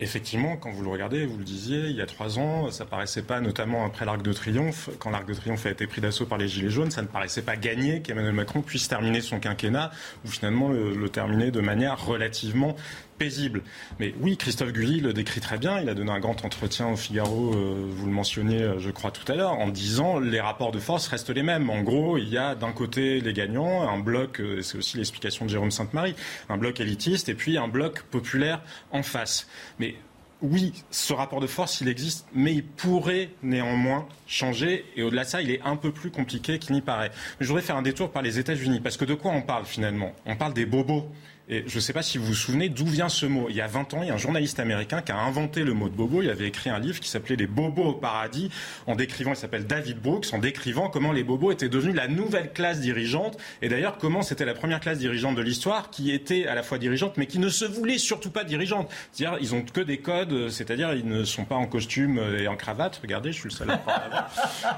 [0.00, 3.22] Effectivement, quand vous le regardez, vous le disiez, il y a trois ans, ça paraissait
[3.22, 6.36] pas, notamment après l'Arc de Triomphe, quand l'Arc de Triomphe a été pris d'assaut par
[6.36, 9.92] les Gilets jaunes, ça ne paraissait pas gagné qu'Emmanuel Macron puisse terminer son quinquennat,
[10.24, 12.74] ou finalement le, terminer de manière relativement
[13.18, 13.62] paisible.
[14.00, 15.80] Mais oui, Christophe Gulli le décrit très bien.
[15.80, 19.12] Il a donné un grand entretien au Figaro, euh, vous le mentionniez, euh, je crois,
[19.12, 21.70] tout à l'heure, en disant les rapports de force restent les mêmes.
[21.70, 25.44] En gros, il y a d'un côté les gagnants, un bloc, euh, c'est aussi l'explication
[25.44, 26.16] de Jérôme Sainte-Marie,
[26.48, 29.46] un bloc élitiste, et puis un bloc populaire en face.
[29.78, 29.93] Mais
[30.44, 34.84] oui, ce rapport de force, il existe, mais il pourrait néanmoins changer.
[34.94, 37.10] Et au-delà de ça, il est un peu plus compliqué qu'il n'y paraît.
[37.40, 40.12] Je voudrais faire un détour par les États-Unis, parce que de quoi on parle finalement?
[40.26, 41.10] On parle des bobos
[41.48, 43.48] et je ne sais pas si vous vous souvenez d'où vient ce mot.
[43.50, 45.74] Il y a 20 ans, il y a un journaliste américain qui a inventé le
[45.74, 46.22] mot de bobo.
[46.22, 48.50] Il avait écrit un livre qui s'appelait Les bobos au paradis,
[48.86, 52.52] en décrivant, il s'appelle David Brooks, en décrivant comment les bobos étaient devenus la nouvelle
[52.52, 53.36] classe dirigeante.
[53.60, 56.78] Et d'ailleurs, comment c'était la première classe dirigeante de l'histoire qui était à la fois
[56.78, 58.90] dirigeante, mais qui ne se voulait surtout pas dirigeante.
[59.12, 62.56] C'est-à-dire, ils ont que des codes, c'est-à-dire, ils ne sont pas en costume et en
[62.56, 62.98] cravate.
[63.02, 64.30] Regardez, je suis le seul à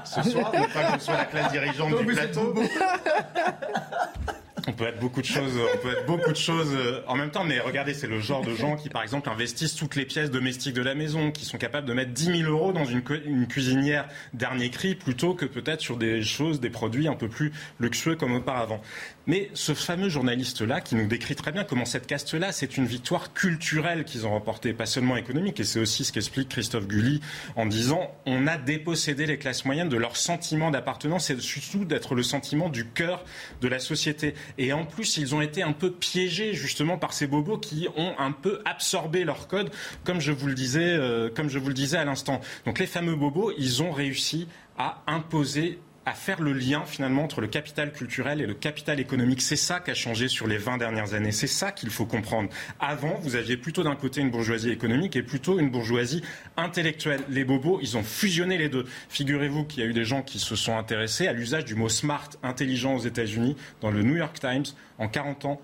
[0.03, 0.51] ce soir.
[0.51, 2.53] pas que ce soit la classe dirigeante du plateau.
[4.67, 7.29] On peut être beaucoup de choses, on peut être beaucoup de choses euh, en même
[7.29, 10.31] temps, mais regardez, c'est le genre de gens qui, par exemple, investissent toutes les pièces
[10.31, 13.47] domestiques de la maison, qui sont capables de mettre 10 000 euros dans une, une
[13.47, 18.15] cuisinière dernier cri, plutôt que peut-être sur des choses, des produits un peu plus luxueux
[18.15, 18.81] comme auparavant.
[19.27, 23.33] Mais ce fameux journaliste-là, qui nous décrit très bien comment cette caste-là, c'est une victoire
[23.33, 25.59] culturelle qu'ils ont remportée, pas seulement économique.
[25.59, 27.19] Et c'est aussi ce qu'explique Christophe Gulli
[27.57, 32.15] en disant on a dépossédé les classes moyennes de leur sentiment d'appartenance et surtout d'être
[32.15, 33.25] le sentiment du cœur
[33.59, 34.33] de la société.
[34.57, 38.13] Et en plus, ils ont été un peu piégés justement par ces bobos qui ont
[38.17, 39.71] un peu absorbé leur code,
[40.05, 42.39] comme je vous le disais, euh, comme je vous le disais à l'instant.
[42.65, 47.41] Donc les fameux bobos, ils ont réussi à imposer à faire le lien finalement entre
[47.41, 49.41] le capital culturel et le capital économique.
[49.41, 51.33] C'est ça qui a changé sur les 20 dernières années.
[51.33, 52.49] C'est ça qu'il faut comprendre.
[52.79, 56.23] Avant, vous aviez plutôt d'un côté une bourgeoisie économique et plutôt une bourgeoisie
[56.55, 57.19] intellectuelle.
[57.27, 58.85] Les bobos, ils ont fusionné les deux.
[59.09, 61.89] Figurez-vous qu'il y a eu des gens qui se sont intéressés à l'usage du mot
[61.89, 64.63] smart, intelligent aux États-Unis, dans le New York Times
[64.99, 65.61] en 40 ans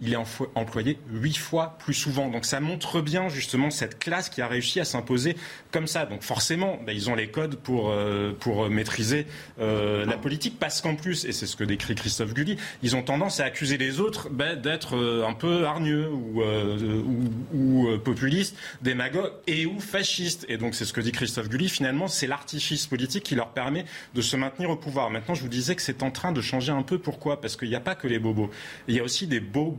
[0.00, 0.16] il est
[0.54, 2.28] employé huit fois plus souvent.
[2.28, 5.36] Donc ça montre bien justement cette classe qui a réussi à s'imposer
[5.72, 6.06] comme ça.
[6.06, 9.26] Donc forcément, bah, ils ont les codes pour, euh, pour maîtriser
[9.60, 13.02] euh, la politique, parce qu'en plus, et c'est ce que décrit Christophe Gulli, ils ont
[13.02, 19.66] tendance à accuser les autres bah, d'être euh, un peu hargneux ou, populistes, démagogues et
[19.66, 20.46] ou fascistes.
[20.48, 23.84] Et donc c'est ce que dit Christophe Gulli, finalement, c'est l'artifice politique qui leur permet
[24.14, 25.10] de se maintenir au pouvoir.
[25.10, 26.98] Maintenant, je vous disais que c'est en train de changer un peu.
[26.98, 27.40] Pourquoi?
[27.40, 28.50] Parce qu'il n'y a pas que les bobos.
[28.88, 29.70] Il y a aussi des beaux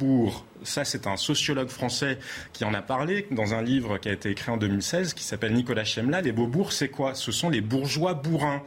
[0.63, 2.19] ça, c'est un sociologue français
[2.54, 5.54] qui en a parlé dans un livre qui a été écrit en 2016 qui s'appelle
[5.54, 6.21] Nicolas Chemla.
[6.21, 7.15] Les beaux-bourgs, c'est quoi?
[7.15, 8.62] Ce sont les bourgeois bourrins.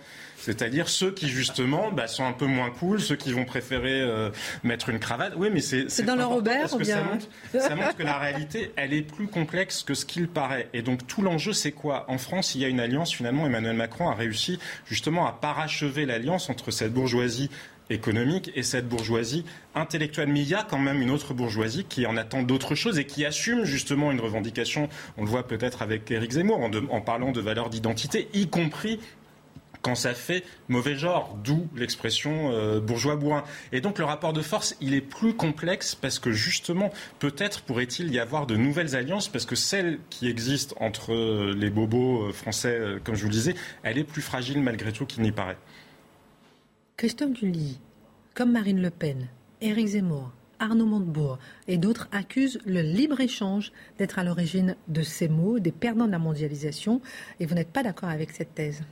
[0.44, 4.28] C'est-à-dire ceux qui justement bah, sont un peu moins cool, ceux qui vont préférer euh,
[4.62, 5.32] mettre une cravate.
[5.38, 6.98] Oui, mais c'est c'est dans leur Robert ou bien
[7.50, 10.68] ça montre, que la réalité, elle est plus complexe que ce qu'il paraît.
[10.74, 12.04] Et donc tout l'enjeu, c'est quoi?
[12.08, 13.14] En France, il y a une alliance.
[13.14, 17.48] Finalement, Emmanuel Macron a réussi justement à parachever l'alliance entre cette bourgeoisie
[17.90, 19.44] économique et cette bourgeoisie
[19.74, 20.28] intellectuelle.
[20.28, 23.06] Mais il y a quand même une autre bourgeoisie qui en attend d'autres choses et
[23.06, 27.40] qui assume justement une revendication, on le voit peut-être avec Éric Zemmour, en, parlant de
[27.40, 29.00] valeurs d'identité, y compris
[29.82, 33.44] quand ça fait mauvais genre, d'où l'expression euh, bourgeois-bourrin.
[33.70, 38.10] Et donc le rapport de force, il est plus complexe parce que justement, peut-être pourrait-il
[38.10, 42.32] y avoir de nouvelles alliances parce que celle qui existe entre euh, les bobos euh,
[42.32, 45.58] français, comme je vous le disais, elle est plus fragile malgré tout qu'il n'y paraît.
[46.96, 47.80] Christophe Dully,
[48.34, 49.26] comme Marine Le Pen,
[49.60, 50.30] Éric Zemmour,
[50.60, 56.06] Arnaud Montebourg et d'autres accusent le libre-échange d'être à l'origine de ces maux, des perdants
[56.06, 57.00] de la mondialisation,
[57.40, 58.84] et vous n'êtes pas d'accord avec cette thèse?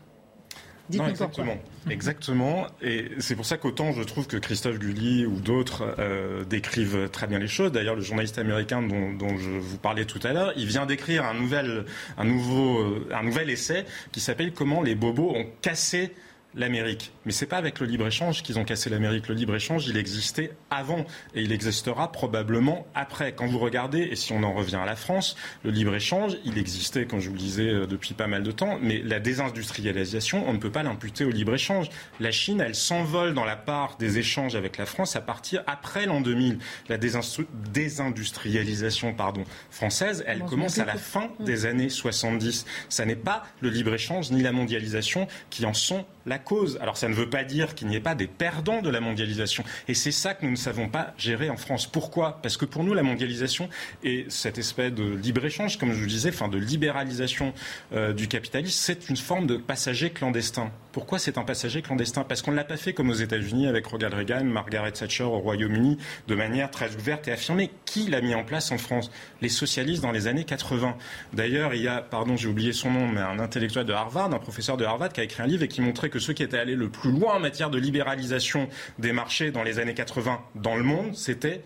[0.92, 1.56] Non, exactement.
[1.88, 2.66] Exactement.
[2.82, 7.28] Et c'est pour ça qu'autant je trouve que Christophe Gulli ou d'autres euh, décrivent très
[7.28, 7.70] bien les choses.
[7.70, 11.24] D'ailleurs, le journaliste américain dont, dont, je vous parlais tout à l'heure, il vient d'écrire
[11.24, 11.86] un nouvel,
[12.18, 16.12] un, nouveau, euh, un nouvel essai qui s'appelle Comment les bobos ont cassé
[16.54, 17.12] l'Amérique.
[17.24, 19.28] Mais c'est pas avec le libre-échange qu'ils ont cassé l'Amérique.
[19.28, 23.32] Le libre-échange, il existait avant et il existera probablement après.
[23.32, 27.06] Quand vous regardez, et si on en revient à la France, le libre-échange, il existait,
[27.06, 30.52] comme je vous le disais, euh, depuis pas mal de temps, mais la désindustrialisation, on
[30.52, 31.88] ne peut pas l'imputer au libre-échange.
[32.20, 36.06] La Chine, elle s'envole dans la part des échanges avec la France à partir après
[36.06, 36.58] l'an 2000.
[36.88, 42.66] La désindustrialisation pardon, française, elle commence à la fin des années 70.
[42.88, 46.78] Ça n'est pas le libre-échange ni la mondialisation qui en sont la cause.
[46.80, 49.64] Alors ça ne veut pas dire qu'il n'y ait pas des perdants de la mondialisation.
[49.88, 51.87] Et c'est ça que nous ne savons pas gérer en France.
[51.87, 52.40] Pourquoi?
[52.42, 53.68] Parce que pour nous, la mondialisation
[54.02, 57.52] et cette espèce de libre-échange, comme je vous disais, enfin de libéralisation
[57.92, 60.70] euh, du capitalisme, c'est une forme de passager clandestin.
[60.92, 62.22] Pourquoi c'est un passager clandestin?
[62.22, 65.38] Parce qu'on ne l'a pas fait comme aux États-Unis avec Ronald Reagan, Margaret Thatcher au
[65.38, 65.96] Royaume-Uni,
[66.28, 67.70] de manière très ouverte et affirmée.
[67.87, 69.11] Qui l'a mis en place en France?
[69.40, 70.96] Les socialistes dans les années 80.
[71.33, 74.38] D'ailleurs, il y a, pardon, j'ai oublié son nom, mais un intellectuel de Harvard, un
[74.38, 76.59] professeur de Harvard qui a écrit un livre et qui montrait que ceux qui étaient
[76.59, 80.76] allés le plus loin en matière de libéralisation des marchés dans les années 80 dans
[80.76, 81.62] le monde, c'était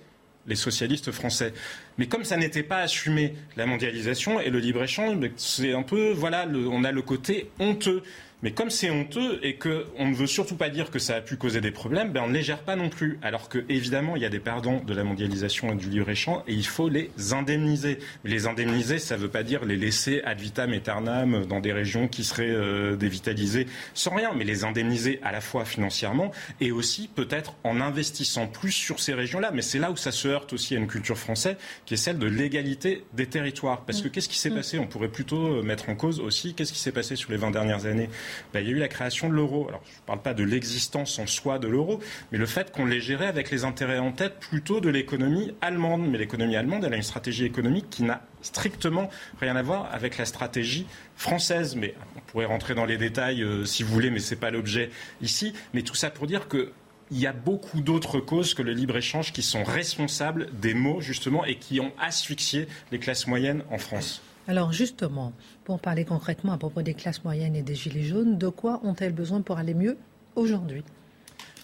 [0.46, 1.52] les socialistes français.
[1.98, 6.46] Mais comme ça n'était pas assumé, la mondialisation et le libre-échange, c'est un peu, voilà,
[6.48, 8.02] on a le côté honteux.
[8.42, 11.36] Mais comme c'est honteux et qu'on ne veut surtout pas dire que ça a pu
[11.36, 13.18] causer des problèmes, ben on ne les gère pas non plus.
[13.22, 16.52] Alors que évidemment, il y a des perdants de la mondialisation et du libre-échange et
[16.52, 17.98] il faut les indemniser.
[18.24, 22.08] Les indemniser, ça ne veut pas dire les laisser ad vitam aeternam dans des régions
[22.08, 27.08] qui seraient euh, dévitalisées sans rien, mais les indemniser à la fois financièrement et aussi
[27.08, 29.50] peut-être en investissant plus sur ces régions-là.
[29.54, 32.18] Mais c'est là où ça se heurte aussi à une culture française qui est celle
[32.18, 33.86] de l'égalité des territoires.
[33.86, 34.56] Parce que qu'est-ce qui s'est mm.
[34.56, 34.78] passé?
[34.78, 37.86] On pourrait plutôt mettre en cause aussi qu'est-ce qui s'est passé sur les 20 dernières
[37.86, 38.10] années
[38.52, 39.68] bah, il y a eu la création de l'euro.
[39.68, 42.00] Alors, je ne parle pas de l'existence en soi de l'euro,
[42.32, 46.08] mais le fait qu'on l'ait géré avec les intérêts en tête plutôt de l'économie allemande.
[46.08, 49.10] Mais l'économie allemande, elle a une stratégie économique qui n'a strictement
[49.40, 50.86] rien à voir avec la stratégie
[51.16, 51.76] française.
[51.76, 54.50] Mais on pourrait rentrer dans les détails euh, si vous voulez, mais ce n'est pas
[54.50, 55.52] l'objet ici.
[55.74, 56.72] Mais tout ça pour dire que
[57.10, 61.44] il y a beaucoup d'autres causes que le libre-échange qui sont responsables des maux, justement,
[61.44, 64.22] et qui ont asphyxié les classes moyennes en France.
[64.48, 65.32] Alors justement,
[65.64, 69.12] pour parler concrètement à propos des classes moyennes et des gilets jaunes, de quoi ont-elles
[69.12, 69.96] besoin pour aller mieux
[70.36, 70.84] aujourd'hui?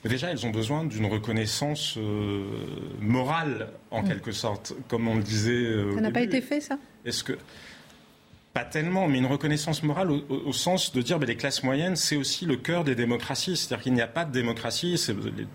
[0.05, 2.45] Déjà, elles ont besoin d'une reconnaissance euh,
[3.01, 4.09] morale, en mm.
[4.09, 5.53] quelque sorte, comme on le disait.
[5.53, 6.77] Euh, ça n'a pas été fait, ça?
[7.05, 7.39] Est-ce que
[8.55, 12.17] pas tellement, mais une reconnaissance morale au, sens de dire que les classes moyennes, c'est
[12.17, 13.57] aussi le cœur des démocraties.
[13.57, 15.03] C'est-à-dire qu'il n'y a pas de démocratie.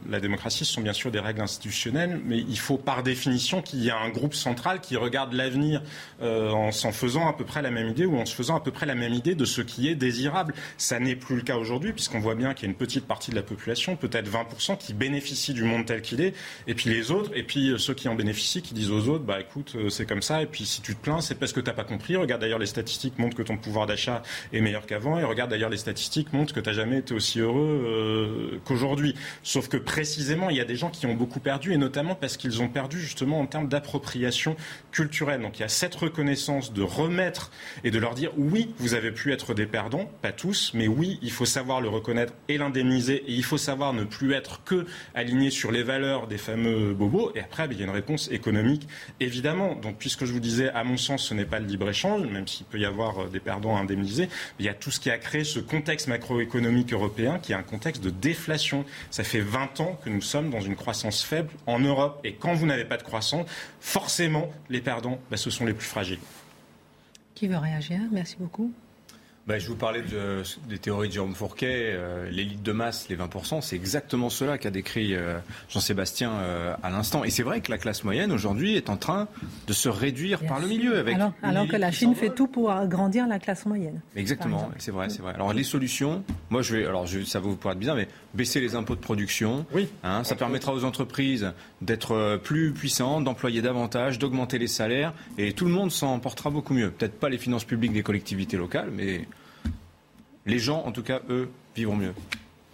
[0.09, 3.83] La démocratie, ce sont bien sûr des règles institutionnelles, mais il faut par définition qu'il
[3.83, 5.83] y ait un groupe central qui regarde l'avenir
[6.23, 8.61] euh, en s'en faisant à peu près la même idée ou en se faisant à
[8.61, 10.55] peu près la même idée de ce qui est désirable.
[10.77, 13.29] Ça n'est plus le cas aujourd'hui, puisqu'on voit bien qu'il y a une petite partie
[13.29, 16.33] de la population, peut-être 20%, qui bénéficie du monde tel qu'il est,
[16.65, 19.23] et puis les autres, et puis euh, ceux qui en bénéficient, qui disent aux autres,
[19.23, 21.59] bah écoute, euh, c'est comme ça, et puis si tu te plains, c'est parce que
[21.59, 22.15] tu n'as pas compris.
[22.15, 24.23] Regarde d'ailleurs les statistiques statistiques montrent que ton pouvoir d'achat
[24.53, 25.19] est meilleur qu'avant.
[25.19, 29.13] Et regarde d'ailleurs, les statistiques montrent que tu n'as jamais été aussi heureux euh, qu'aujourd'hui.
[29.43, 32.37] Sauf que précisément, il y a des gens qui ont beaucoup perdu, et notamment parce
[32.37, 34.55] qu'ils ont perdu justement en termes d'appropriation
[34.91, 35.41] culturelle.
[35.41, 37.51] Donc il y a cette reconnaissance de remettre
[37.83, 41.19] et de leur dire oui, vous avez pu être des perdants, pas tous, mais oui,
[41.21, 44.85] il faut savoir le reconnaître et l'indemniser, et il faut savoir ne plus être que
[45.13, 47.33] aligné sur les valeurs des fameux bobos.
[47.35, 48.87] Et après, il y a une réponse économique,
[49.19, 49.75] évidemment.
[49.75, 52.65] Donc puisque je vous disais, à mon sens, ce n'est pas le libre-échange, même s'il
[52.65, 54.29] peut y avoir euh, des perdants indemnisés.
[54.59, 57.63] Il y a tout ce qui a créé ce contexte macroéconomique européen qui est un
[57.63, 58.85] contexte de déflation.
[59.11, 62.19] Ça fait 20 ans que nous sommes dans une croissance faible en Europe.
[62.23, 63.47] Et quand vous n'avez pas de croissance,
[63.79, 66.19] forcément, les perdants, bah, ce sont les plus fragiles.
[67.35, 67.99] Qui veut réagir?
[68.11, 68.71] Merci beaucoup.
[69.47, 70.03] Bah, je vous parlais
[70.67, 74.71] des théories de Jérôme Fourquet, euh, l'élite de masse, les 20%, c'est exactement cela qu'a
[74.71, 77.23] décrit euh, Jean-Sébastien euh, à l'instant.
[77.23, 79.29] Et c'est vrai que la classe moyenne aujourd'hui est en train
[79.65, 80.97] de se réduire par le milieu.
[80.97, 84.01] Avec alors, que la Chine fait tout pour agrandir la classe moyenne.
[84.17, 85.33] Exactement, c'est vrai, c'est vrai.
[85.33, 88.59] Alors les solutions, moi je vais, alors je, ça va vous paraître bizarre, mais baisser
[88.59, 94.19] les impôts de production, oui, hein, ça permettra aux entreprises d'être plus puissantes, d'employer davantage,
[94.19, 96.91] d'augmenter les salaires, et tout le monde s'en portera beaucoup mieux.
[96.91, 99.25] Peut-être pas les finances publiques des collectivités locales, mais
[100.47, 102.13] les gens, en tout cas, eux, vivront mieux.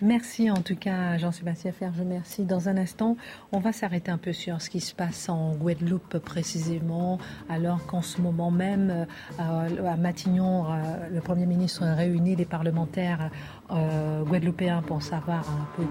[0.02, 2.44] Merci en tout cas Jean-Sébastien Ferge, merci.
[2.44, 3.16] Dans un instant,
[3.54, 8.02] on va s'arrêter un peu sur ce qui se passe en Guadeloupe précisément, alors qu'en
[8.02, 9.08] ce moment même,
[9.40, 13.30] euh, à Matignon, euh, le Premier ministre réunit les parlementaires
[13.72, 15.46] euh, guadeloupéens pour savoir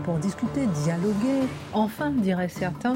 [0.04, 2.94] pour discuter, dialoguer, enfin, diraient certains.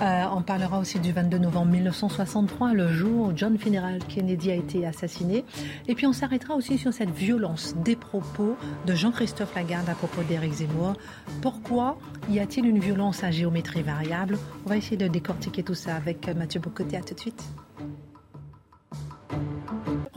[0.00, 4.54] Euh, on parlera aussi du 22 novembre 1963, le jour où John Fitzgerald Kennedy a
[4.54, 5.44] été assassiné.
[5.88, 8.56] Et puis on s'arrêtera aussi sur cette violence des propos
[8.86, 10.94] de Jean-Christophe Lagarde à propos d'Éric Zemmour.
[11.40, 14.38] Pourquoi y a-t-il une violence à géométrie variable?
[14.66, 16.96] On va essayer de décortiquer tout ça avec Mathieu Bocoté.
[16.96, 17.42] À tout de suite.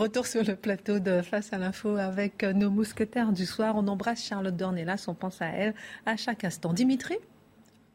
[0.03, 3.77] Retour sur le plateau de Face à l'info avec nos mousquetaires du soir.
[3.77, 5.73] On embrasse Charlotte Dornelas, on pense à elle
[6.05, 6.73] à chaque instant.
[6.73, 7.15] Dimitri,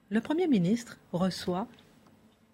[0.09, 1.69] le Premier ministre reçoit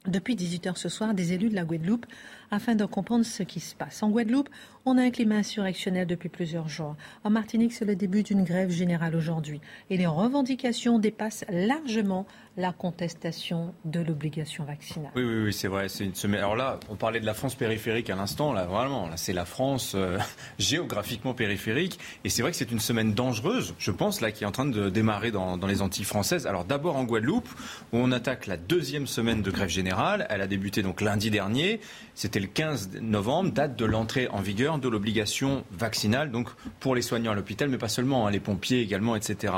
[0.09, 2.05] depuis 18h ce soir des élus de la Guadeloupe
[2.51, 4.03] afin de comprendre ce qui se passe.
[4.03, 4.49] En Guadeloupe,
[4.87, 6.97] on a un climat insurrectionnel depuis plusieurs jours.
[7.23, 9.61] En Martinique, c'est le début d'une grève générale aujourd'hui.
[9.89, 15.11] Et les revendications dépassent largement la contestation de l'obligation vaccinale.
[15.17, 15.89] Oui, oui, c'est vrai.
[15.89, 16.41] C'est une semaine.
[16.41, 18.53] Alors là, on parlait de la France périphérique à l'instant.
[18.53, 20.19] Là, vraiment, c'est la France euh,
[20.59, 21.99] géographiquement périphérique.
[22.23, 24.67] Et c'est vrai que c'est une semaine dangereuse, je pense, là, qui est en train
[24.67, 26.47] de démarrer dans, dans les Antilles françaises.
[26.47, 27.49] Alors d'abord en Guadeloupe,
[27.93, 30.27] où on attaque la deuxième semaine de grève générale.
[30.31, 31.81] Elle a débuté donc lundi dernier.
[32.15, 37.03] C'était le 15 novembre, date de l'entrée en vigueur de l'obligation vaccinale, donc pour les
[37.03, 39.53] soignants à l'hôpital, mais pas seulement, hein, les pompiers également, etc.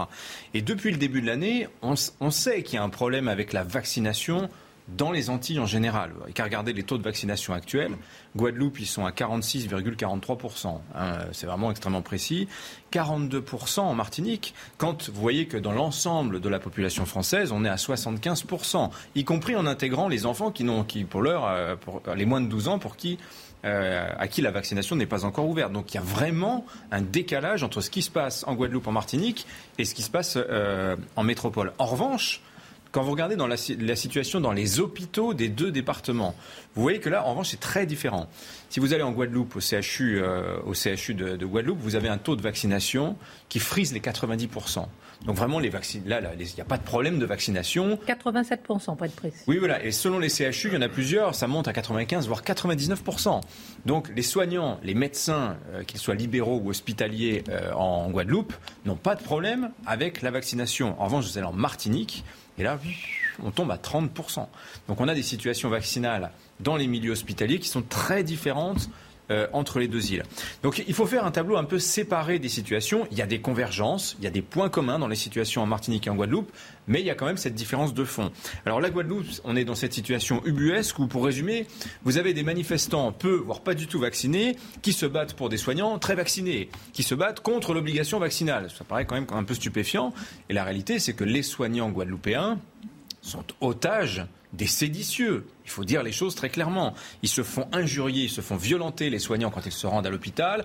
[0.55, 3.53] Et depuis le début de l'année, on, on sait qu'il y a un problème avec
[3.53, 4.49] la vaccination
[4.89, 6.13] dans les Antilles en général.
[6.35, 7.93] Qu'à regarder les taux de vaccination actuels,
[8.37, 10.79] Guadeloupe, ils sont à 46,43%.
[10.95, 12.49] Hein, c'est vraiment extrêmement précis.
[12.93, 17.69] 42% en Martinique, quand vous voyez que dans l'ensemble de la population française, on est
[17.69, 22.03] à 75%, y compris en intégrant les enfants qui n'ont, qui pour l'heure, euh, pour
[22.15, 23.19] les moins de 12 ans, pour qui
[23.65, 25.73] euh, à qui la vaccination n'est pas encore ouverte.
[25.73, 28.93] Donc il y a vraiment un décalage entre ce qui se passe en Guadeloupe, en
[28.93, 29.45] Martinique,
[29.79, 31.73] et ce qui se passe euh, en métropole.
[31.79, 32.43] En revanche,
[32.97, 36.35] quand vous regardez dans la, situation dans les hôpitaux des deux départements,
[36.75, 38.27] vous voyez que là, en revanche, c'est très différent.
[38.71, 42.17] Si vous allez en Guadeloupe, au CHU, euh, au CHU de, Guadeloupe, vous avez un
[42.17, 43.19] taux de vaccination
[43.51, 44.87] qui frise les 90%.
[45.27, 47.99] Donc vraiment, les vaccins, là, il n'y a pas de problème de vaccination.
[48.09, 49.45] 87% pour être précis.
[49.47, 49.85] Oui, voilà.
[49.85, 53.43] Et selon les CHU, il y en a plusieurs, ça monte à 95, voire 99%.
[53.85, 58.55] Donc les soignants, les médecins, euh, qu'ils soient libéraux ou hospitaliers euh, en Guadeloupe,
[58.87, 60.99] n'ont pas de problème avec la vaccination.
[60.99, 62.25] En revanche, vous allez en Martinique,
[62.59, 62.79] et là,
[63.43, 64.47] on tombe à 30%.
[64.89, 68.89] Donc on a des situations vaccinales dans les milieux hospitaliers qui sont très différentes
[69.31, 70.23] euh, entre les deux îles.
[70.63, 73.07] Donc il faut faire un tableau un peu séparé des situations.
[73.11, 75.67] Il y a des convergences, il y a des points communs dans les situations en
[75.67, 76.51] Martinique et en Guadeloupe,
[76.87, 78.31] mais il y a quand même cette différence de fond.
[78.65, 81.67] Alors la Guadeloupe, on est dans cette situation ubuesque où, pour résumer,
[82.05, 85.57] vous avez des manifestants peu, voire pas du tout vaccinés, qui se battent pour des
[85.57, 88.71] soignants très vaccinés, qui se battent contre l'obligation vaccinale.
[88.77, 90.13] Ça paraît quand même un peu stupéfiant.
[90.49, 92.59] Et la réalité, c'est que les soignants guadeloupéens
[93.23, 94.25] sont otages
[94.57, 96.95] des séditieux Il faut dire les choses très clairement.
[97.23, 100.11] Ils se font injurier, ils se font violenter les soignants quand ils se rendent à
[100.11, 100.65] l'hôpital,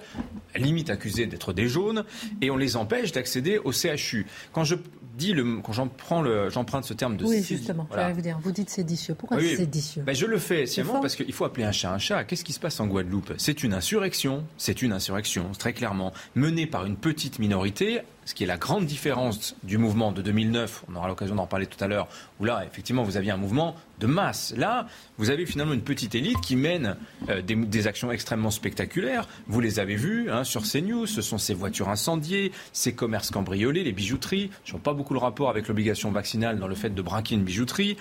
[0.56, 2.04] limite accusés d'être des jaunes,
[2.42, 4.26] et on les empêche d'accéder au CHU.
[4.54, 4.76] Quand je
[5.18, 9.16] dis le, quand j'emprunte ce terme de oui justement, vous dire, vous dites séditieux.
[9.16, 12.24] Pourquoi séditieux ben, je le fais simplement parce qu'il faut appeler un chat un chat.
[12.24, 13.34] Qu'est-ce qui se passe en Guadeloupe?
[13.38, 18.44] C'est une insurrection, c'est une insurrection très clairement menée par une petite minorité ce qui
[18.44, 21.88] est la grande différence du mouvement de 2009, on aura l'occasion d'en parler tout à
[21.88, 22.08] l'heure,
[22.40, 24.54] où là, effectivement, vous aviez un mouvement de masse.
[24.58, 26.98] Là, vous avez finalement une petite élite qui mène
[27.30, 29.28] euh, des, actions extrêmement spectaculaires.
[29.48, 33.84] Vous les avez vues hein, sur CNews, ce sont ces voitures incendiées, ces commerces cambriolés,
[33.84, 34.50] les bijouteries.
[34.66, 37.44] Je vois pas beaucoup le rapport avec l'obligation vaccinale dans le fait de braquer une
[37.44, 37.98] bijouterie.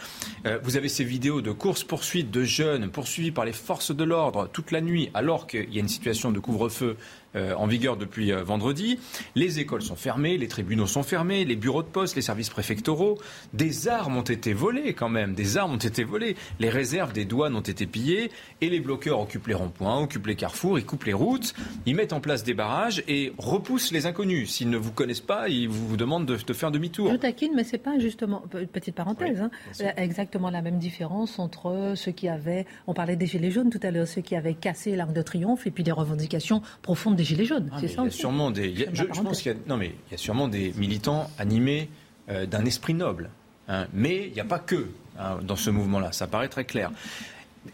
[0.47, 4.49] Euh, vous avez ces vidéos de course-poursuite de jeunes poursuivis par les forces de l'ordre
[4.53, 6.97] toute la nuit, alors qu'il y a une situation de couvre-feu
[7.37, 8.99] en vigueur depuis euh, vendredi.
[9.37, 13.19] Les écoles sont fermées, les tribunaux sont fermés, les bureaux de poste, les services préfectoraux.
[13.53, 16.35] Des armes ont été volées quand même, des armes ont été volées.
[16.59, 20.35] Les réserves des douanes ont été pillées et les bloqueurs occupent les ronds-points, occupent les
[20.35, 21.55] carrefours, ils coupent les routes,
[21.87, 24.51] ils mettent en place des barrages et repoussent les inconnus.
[24.51, 27.13] S'ils ne vous connaissent pas, ils vous demandent de, faire demi-tour.
[27.13, 29.51] Je taquine, mais c'est pas justement, petite parenthèse, hein,
[29.97, 33.93] exactement la même différence entre ceux qui avaient, on parlait des Gilets jaunes tout à
[33.93, 37.45] l'heure, ceux qui avaient cassé l'Arc de Triomphe et puis des revendications profondes des Gilets
[37.45, 37.71] jaunes.
[37.73, 38.75] Ah, c'est ça Il y a sûrement des.
[38.93, 41.91] je, pense qu'il y a, non, mais il y a sûrement des militants animés
[42.31, 43.31] euh, d'un esprit noble.
[43.69, 43.87] Hein.
[43.93, 46.13] mais il n'y a pas que hein, dans ce mouvement-là.
[46.13, 46.91] Ça paraît très clair.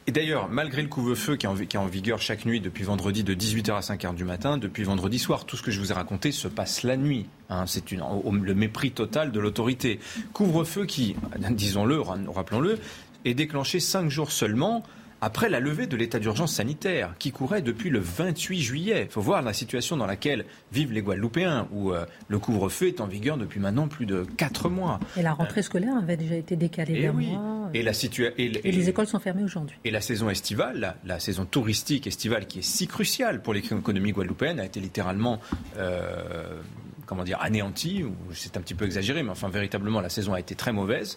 [0.09, 3.77] Et d'ailleurs, malgré le couvre-feu qui, est en vigueur chaque nuit depuis vendredi de 18h
[3.77, 6.49] à 5h du matin, depuis vendredi soir, tout ce que je vous ai raconté se
[6.49, 7.27] passe la nuit.
[7.51, 7.65] Hein.
[7.67, 10.01] c'est le mépris total de l'autorité.
[10.33, 11.15] Couvre-feu qui,
[11.51, 12.81] disons-le, rappelons-le,
[13.25, 14.83] est déclenché cinq jours seulement
[15.21, 19.03] après la levée de l'état d'urgence sanitaire qui courait depuis le 28 juillet.
[19.09, 23.01] Il faut voir la situation dans laquelle vivent les Guadeloupéens, où euh, le couvre-feu est
[23.01, 25.01] en vigueur depuis maintenant plus de 4 mois.
[25.17, 27.71] Et la rentrée scolaire avait déjà été décalée d'un mois.
[27.75, 27.93] Et, la
[28.39, 29.77] et, les écoles sont fermées aujourd'hui.
[29.85, 34.61] Et la saison estivale, la, saison touristique estivale qui est si cruciale pour l'économie guadeloupéenne,
[34.61, 35.41] a été littéralement
[35.79, 36.61] euh,
[37.07, 40.55] comment dire, anéanti, c'est un petit peu exagéré, mais enfin véritablement la saison a été
[40.55, 41.17] très mauvaise,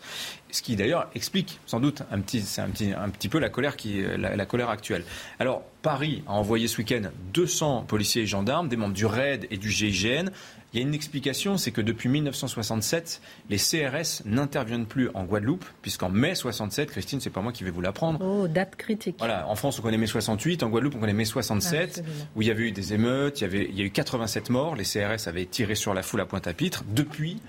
[0.51, 5.03] ce qui d'ailleurs explique sans doute un petit, peu la colère, qui, la, colère actuelle.
[5.39, 9.57] Alors Paris a envoyé ce week-end 200 policiers et gendarmes, des membres du RAID et
[9.57, 10.29] du GIGN.
[10.71, 15.65] Il y a une explication, c'est que depuis 1967, les CRS n'interviennent plus en Guadeloupe,
[15.81, 18.23] puisqu'en mai 67, Christine, c'est pas moi qui vais vous l'apprendre.
[18.23, 19.15] Oh, date critique.
[19.17, 22.03] Voilà, en France, on connaît mai 68, en Guadeloupe, on connaît mai 67,
[22.35, 24.51] où il y avait eu des émeutes, il y, avait, il y a eu 87
[24.51, 26.83] morts, les CRS avaient tiré sur la foule à Pointe-à-Pitre.
[26.87, 27.39] Depuis,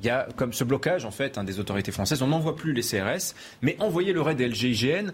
[0.00, 2.20] il y a comme ce blocage, en fait, hein, des autorités françaises.
[2.20, 5.12] On n'envoie plus les CRS, mais envoyer le raid LGIGN,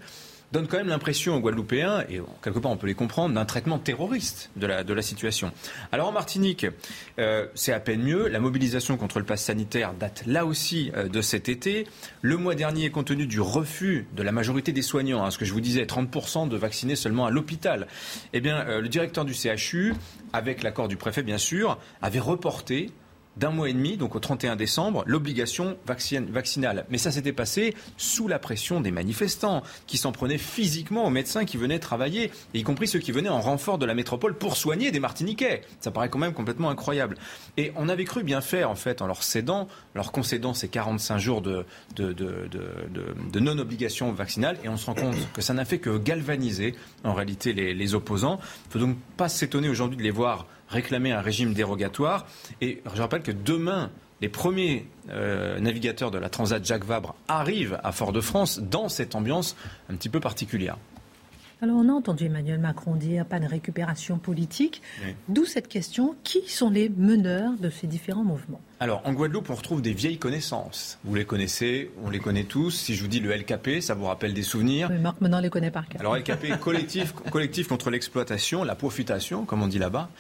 [0.54, 3.80] donne quand même l'impression aux Guadeloupéens, et quelque part on peut les comprendre, d'un traitement
[3.80, 5.50] terroriste de la, situation.
[5.90, 6.66] Alors en Martinique,
[7.18, 8.28] euh, c'est à peine mieux.
[8.28, 11.86] La mobilisation contre le pass sanitaire date là aussi euh, de cet été.
[12.22, 15.44] Le mois dernier, compte tenu du refus de la majorité des soignants, hein, ce que
[15.44, 17.88] je vous disais, 30% de vaccinés seulement à l'hôpital,
[18.32, 19.92] eh bien euh, le directeur du CHU,
[20.32, 22.92] avec l'accord du préfet bien sûr, avait reporté
[23.36, 26.86] d'un mois et demi, donc au 31 décembre, l'obligation vaccinale.
[26.90, 31.44] Mais ça s'était passé sous la pression des manifestants qui s'en prenaient physiquement aux médecins
[31.44, 34.90] qui venaient travailler, y compris ceux qui venaient en renfort de la métropole pour soigner
[34.90, 35.62] des Martiniquais.
[35.80, 37.16] Ça paraît quand même complètement incroyable.
[37.56, 41.18] Et on avait cru bien faire, en fait, en leur cédant, leur concédant ces 45
[41.18, 41.64] jours de,
[43.34, 47.52] non-obligation vaccinale, et on se rend compte que ça n'a fait que galvaniser, en réalité,
[47.52, 48.38] les, les opposants.
[48.40, 52.26] Il ne faut donc pas s'étonner aujourd'hui de les voir réclamer un régime dérogatoire.
[52.60, 57.80] Et je rappelle que demain, les premiers euh, navigateurs de la Transat Jacques Vabre arrivent
[57.82, 59.56] à Fort-de-France dans cette ambiance
[59.88, 60.76] un petit peu particulière.
[61.62, 64.82] Alors on a entendu Emmanuel Macron dire pas de récupération politique.
[65.28, 68.60] D'où cette question, qui sont les meneurs de ces différents mouvements?
[68.80, 70.98] Alors, en Guadeloupe, on retrouve des vieilles connaissances.
[71.04, 72.70] Vous les connaissez, on les connaît tous.
[72.70, 74.88] Si je vous dis le LKP, ça vous rappelle des souvenirs.
[74.90, 76.00] Oui, Marc Menon les connaît par cœur.
[76.00, 80.10] Alors, LKP, collectif, collectif contre l'exploitation, la profitation, comme on dit là-bas,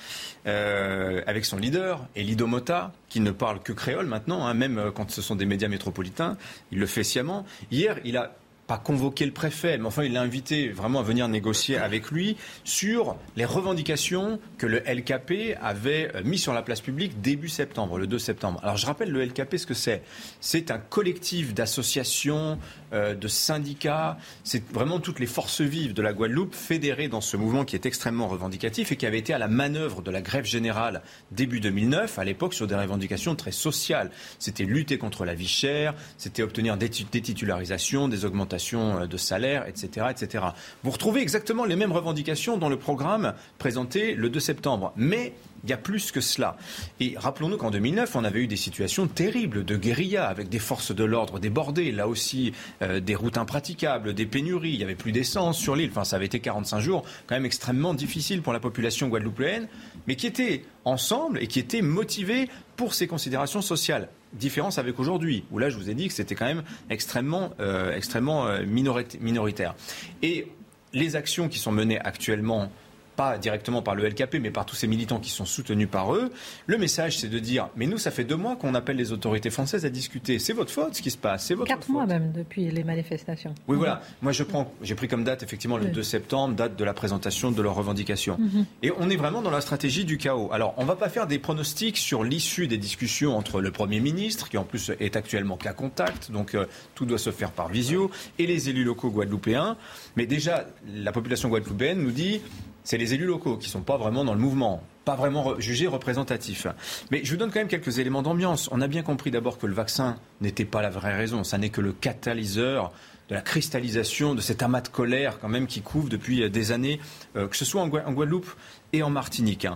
[0.46, 5.10] euh, avec son leader, Elido Mota, qui ne parle que créole maintenant, hein, même quand
[5.10, 6.38] ce sont des médias métropolitains.
[6.72, 7.44] Il le fait sciemment.
[7.70, 8.34] Hier, il a
[8.66, 12.36] pas convoqué le préfet, mais enfin il l'a invité vraiment à venir négocier avec lui
[12.64, 17.98] sur les revendications que le LKP avait euh, mis sur la place publique début septembre,
[17.98, 18.60] le 2 septembre.
[18.62, 20.02] Alors je rappelle le LKP ce que c'est?
[20.40, 22.58] C'est un collectif d'associations,
[22.92, 27.36] euh, de syndicats, c'est vraiment toutes les forces vives de la Guadeloupe fédérées dans ce
[27.36, 30.46] mouvement qui est extrêmement revendicatif et qui avait été à la manœuvre de la grève
[30.46, 31.02] générale
[31.32, 34.10] début 2009, à l'époque sur des revendications très sociales.
[34.38, 39.66] C'était lutter contre la vie chère, c'était obtenir des titularisations, des augmentations augmentation de salaire,
[39.66, 40.44] etc., etc.
[40.82, 44.92] Vous retrouvez exactement les mêmes revendications dans le programme présenté le 2 septembre.
[44.96, 45.32] Mais
[45.64, 46.56] il y a plus que cela.
[47.00, 50.94] Et rappelons-nous qu'en 2009, on avait eu des situations terribles de guérilla avec des forces
[50.94, 52.52] de l'ordre débordées, là aussi
[52.82, 55.90] euh, des routes impraticables, des pénuries, il n'y avait plus d'essence sur l'île.
[55.90, 59.68] Enfin, ça avait été 45 jours quand même extrêmement difficile pour la population guadeloupéenne,
[60.06, 64.08] mais qui étaient ensemble et qui étaient motivés pour ces considérations sociales.
[64.34, 67.94] Différence avec aujourd'hui, où là, je vous ai dit que c'était quand même extrêmement, euh,
[67.94, 69.74] extrêmement euh, minoritaire.
[70.22, 70.48] Et
[70.92, 72.70] les actions qui sont menées actuellement
[73.16, 76.30] pas directement par le LKP, mais par tous ces militants qui sont soutenus par eux.
[76.66, 79.50] Le message, c'est de dire, mais nous, ça fait deux mois qu'on appelle les autorités
[79.50, 80.38] françaises à discuter.
[80.38, 81.46] C'est votre faute, ce qui se passe.
[81.46, 83.54] C'est votre Quatre mois même depuis les manifestations.
[83.68, 84.02] Oui, voilà.
[84.22, 87.50] Moi, je prends, j'ai pris comme date effectivement le 2 septembre, date de la présentation
[87.50, 88.36] de leurs revendications.
[88.38, 88.66] Mhm.
[88.82, 90.50] Et on est vraiment dans la stratégie du chaos.
[90.52, 94.48] Alors, on va pas faire des pronostics sur l'issue des discussions entre le Premier ministre,
[94.48, 98.10] qui en plus est actuellement qu'à contact, donc euh, tout doit se faire par visio,
[98.38, 99.76] et les élus locaux guadeloupéens.
[100.16, 102.40] Mais déjà, la population guadeloupéenne nous dit
[102.84, 105.86] c'est les élus locaux qui ne sont pas vraiment dans le mouvement, pas vraiment jugés
[105.86, 106.66] représentatifs.
[107.10, 108.68] Mais je vous donne quand même quelques éléments d'ambiance.
[108.72, 111.70] On a bien compris d'abord que le vaccin n'était pas la vraie raison, ça n'est
[111.70, 112.92] que le catalyseur
[113.30, 117.00] de la cristallisation de cet amas de colère quand même qui couvre depuis des années,
[117.36, 118.52] euh, que ce soit en, Guadeloupe
[118.92, 119.66] et en Martinique.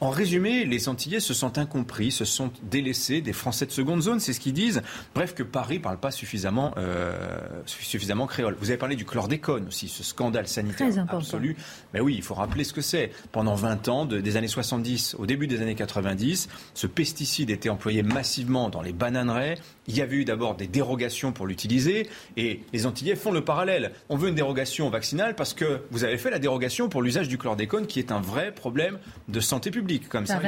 [0.00, 4.18] En résumé, les Antillais se sentent incompris, se sont délaissés des Français de seconde zone,
[4.18, 4.80] c'est ce qu'ils disent.
[5.14, 8.56] Bref, que Paris ne parle pas suffisamment, euh, suffisamment créole.
[8.58, 11.54] Vous avez parlé du chlordécone aussi, ce scandale sanitaire absolu.
[11.92, 13.10] Mais oui, il faut rappeler ce que c'est.
[13.30, 18.02] Pendant 20 ans, des années 70 au début des années 90, ce pesticide était employé
[18.02, 19.58] massivement dans les bananeraies.
[19.86, 23.92] Il y avait eu d'abord des dérogations pour l'utiliser et les Antillais font le parallèle.
[24.08, 27.36] On veut une dérogation vaccinale parce que vous avez fait la dérogation pour l'usage du
[27.36, 28.98] chlordécone qui est un vrai problème
[29.28, 30.40] de santé publique comme ça.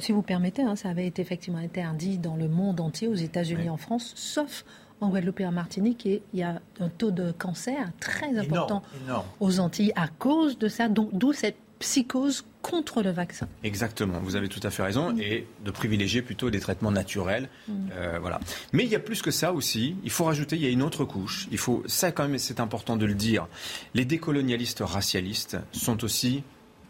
[0.00, 3.68] si vous permettez, hein, ça avait été effectivement interdit dans le monde entier, aux États-Unis,
[3.68, 4.64] en France, sauf
[5.00, 8.82] en Guadeloupe et en Martinique, et il y a un taux de cancer très important
[9.40, 13.48] aux Antilles à cause de ça, d'où cette psychose contre le vaccin.
[13.62, 15.20] Exactement, vous avez tout à fait raison, mm.
[15.20, 17.48] et de privilégier plutôt des traitements naturels.
[17.68, 17.72] Mm.
[17.92, 18.40] Euh, voilà.
[18.72, 19.96] Mais il y a plus que ça aussi.
[20.04, 21.48] Il faut rajouter, il y a une autre couche.
[21.50, 23.46] Il faut, ça quand même, c'est important de le dire.
[23.94, 26.42] Les décolonialistes racialistes sont aussi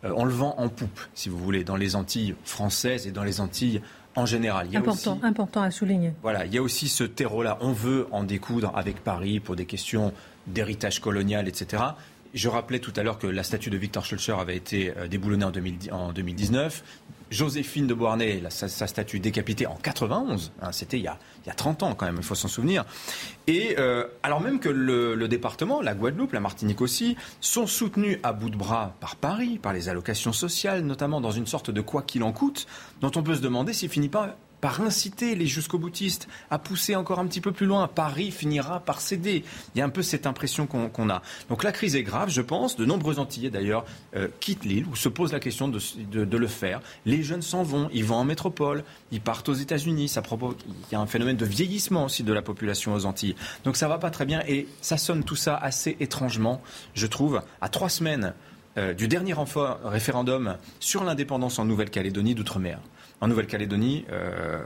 [0.05, 3.41] on le vend en poupe, si vous voulez, dans les Antilles françaises et dans les
[3.41, 3.83] Antilles
[4.17, 4.69] en général.
[4.75, 6.13] important, important à souligner.
[6.23, 7.59] Voilà, il y a aussi ce terreau-là.
[7.61, 10.13] On veut en découdre avec Paris pour des questions
[10.47, 11.83] d'héritage colonial, etc.
[12.35, 15.47] Je rappelais tout à l'heure que la statue de Victor Schulcher avait été euh, déboulonnée
[15.93, 16.85] en, 2019.
[17.31, 21.19] Joséphine de Beauharnais, sa, statue décapitée en 91, hein, c'était il, y a
[21.55, 22.87] 30 ans quand même, il faut s'en souvenir.
[23.47, 28.33] Et euh, alors même que le, département, la Guadeloupe, la Martinique aussi, sont soutenus à
[28.33, 32.01] bout de bras par Paris, par les allocations sociales, notamment dans une sorte de quoi
[32.01, 32.67] qu'il en coûte,
[33.03, 36.97] dont on peut se demander s'il finit pas par inciter les jusqu'au boutistes à pousser
[36.97, 37.89] encore un petit peu plus loin.
[37.89, 39.45] Paris finira par céder.
[39.75, 41.23] Il y a un peu cette impression qu'on a.
[41.49, 42.77] Donc la crise est grave, je pense.
[42.77, 43.85] De nombreux Antillais, d'ailleurs,
[44.17, 45.79] euh, quittent l'île ou se posent la question de,
[46.39, 46.81] le faire.
[47.05, 50.13] Les jeunes s'en vont, ils vont en métropole, ils partent aux États-Unis.
[50.15, 53.35] Il y a un phénomène de vieillissement aussi de la population aux Antilles.
[53.65, 56.61] Donc ça va pas très bien et ça sonne tout ça assez étrangement,
[56.95, 58.35] je trouve, à trois semaines
[58.77, 59.35] euh, du dernier
[59.85, 62.79] référendum sur l'indépendance en Nouvelle-Calédonie d'outre-mer
[63.21, 64.61] en Nouvelle-Calédonie, euh,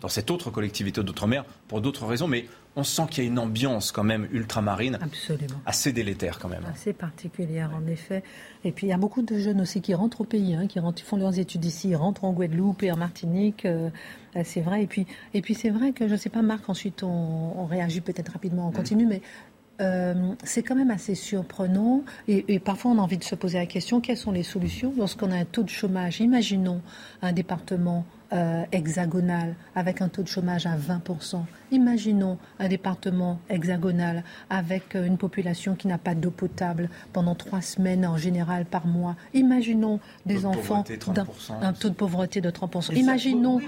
[0.00, 2.46] dans cette autre collectivité d'outre-mer, pour d'autres raisons, mais
[2.76, 5.60] on sent qu'il y a une ambiance quand même ultramarine Absolument.
[5.64, 6.64] assez délétère quand même.
[6.66, 8.22] Assez particulière en effet.
[8.64, 10.80] Et puis il y a beaucoup de jeunes aussi qui rentrent au pays, hein, qui
[11.04, 13.64] font leurs études ici, rentrent en Guadeloupe et en Martinique.
[13.64, 13.90] Euh,
[14.36, 14.82] euh, c'est vrai.
[14.82, 18.00] Et puis, et puis c'est vrai que je ne sais pas, Marc, ensuite on, réagit
[18.00, 18.74] peut-être rapidement, on mm.
[18.74, 19.22] continue, mais
[19.80, 20.14] euh,
[20.44, 22.02] c'est quand même assez surprenant.
[22.28, 25.32] Et, parfois on a envie de se poser la question quelles sont les solutions lorsqu'on
[25.32, 26.20] a un taux de chômage?
[26.20, 26.80] Imaginons
[27.22, 28.04] un département
[28.34, 31.42] euh, hexagonal avec un taux de chômage à 20%.
[31.70, 37.62] Imaginons un département hexagonal avec euh, une population qui n'a pas d'eau potable pendant trois
[37.62, 39.16] semaines en général par mois.
[39.34, 41.26] Imaginons des enfants d'un
[41.62, 42.96] un taux de pauvreté de 30%.
[42.96, 43.60] Imaginons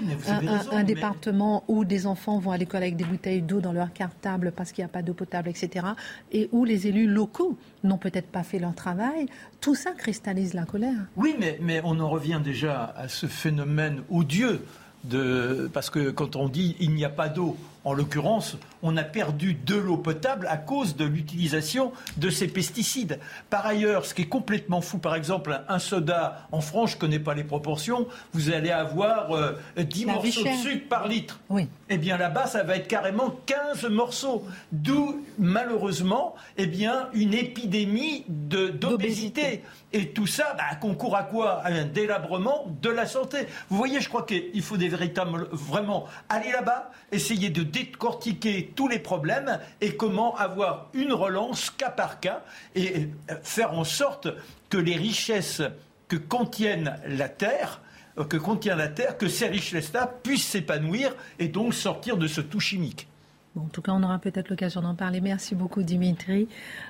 [0.71, 4.51] un, département où des enfants vont à l'école avec des bouteilles d'eau dans leur cartable
[4.55, 5.87] parce qu'il n'y a pas d'eau potable, etc.
[6.31, 9.27] Et où les élus locaux n'ont peut-être pas fait leur travail.
[9.61, 10.99] Tout ça cristallise la colère.
[11.15, 14.65] Oui, mais, on en revient déjà à ce phénomène odieux
[15.03, 17.55] de, parce que quand on dit il n'y a pas d'eau,
[17.87, 23.17] en l'occurrence, on a perdu de l'eau potable à cause de l'utilisation de ces pesticides.
[23.49, 26.99] Par ailleurs, ce qui est complètement fou, par exemple, un soda, en France, je ne
[26.99, 29.29] connais pas les proportions, vous allez avoir
[29.77, 31.39] 10 euh, morceaux de sucre par litre.
[31.47, 31.69] Oui.
[31.87, 34.45] Eh bien là-bas, ça va être carrément 15 morceaux.
[34.73, 39.63] D'où, malheureusement, eh bien, une épidémie d'obésité.
[39.93, 41.61] Et tout ça bah, concourt à quoi?
[41.63, 43.47] À un délabrement de la santé.
[43.69, 48.87] Vous voyez, je crois qu'il faut des véritablement, vraiment aller là-bas, essayer de décortiquer tous
[48.87, 52.43] les problèmes et comment avoir une relance cas par cas
[52.75, 54.27] et euh, faire en sorte
[54.69, 55.61] que les richesses
[56.07, 57.81] que contiennent la terre
[58.17, 62.41] euh, que contient la Terre, que ces richesses-là puissent s'épanouir et donc sortir de ce
[62.41, 63.07] tout chimique.
[63.55, 65.21] en tout cas, on aura peut-être l'occasion d'en parler.
[65.21, 66.47] Merci beaucoup, Dimitri.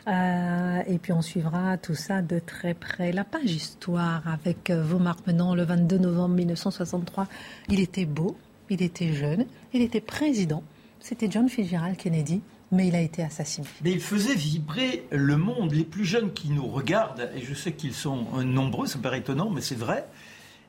[0.07, 3.11] Euh, et puis, on suivra tout ça de très près.
[3.11, 7.27] La page histoire avec vos le 22 novembre 1963.
[7.69, 8.37] Il était beau,
[8.69, 10.63] il était jeune, il était président.
[11.07, 13.65] C'était John Fitzgerald Kennedy mais il a été assassiné.
[13.81, 15.71] Mais il faisait vibrer le monde.
[15.71, 19.49] Les plus jeunes qui nous regardent, et je sais qu'ils sont nombreux, ça paraît étonnant,
[19.49, 20.05] mais c'est vrai,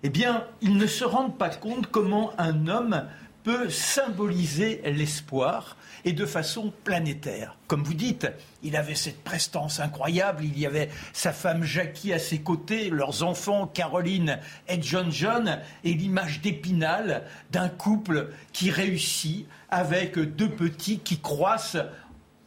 [0.04, 3.02] eh bien, ils ne se rendent pas compte comment un homme
[3.44, 7.56] peut symboliser l'espoir et de façon planétaire.
[7.66, 8.26] Comme vous dites,
[8.62, 13.22] il avait cette prestance incroyable, il y avait sa femme Jackie à ses côtés, leurs
[13.22, 20.98] enfants Caroline et John John, et l'image d'Épinal d'un couple qui réussit avec deux petits
[20.98, 21.78] qui croissent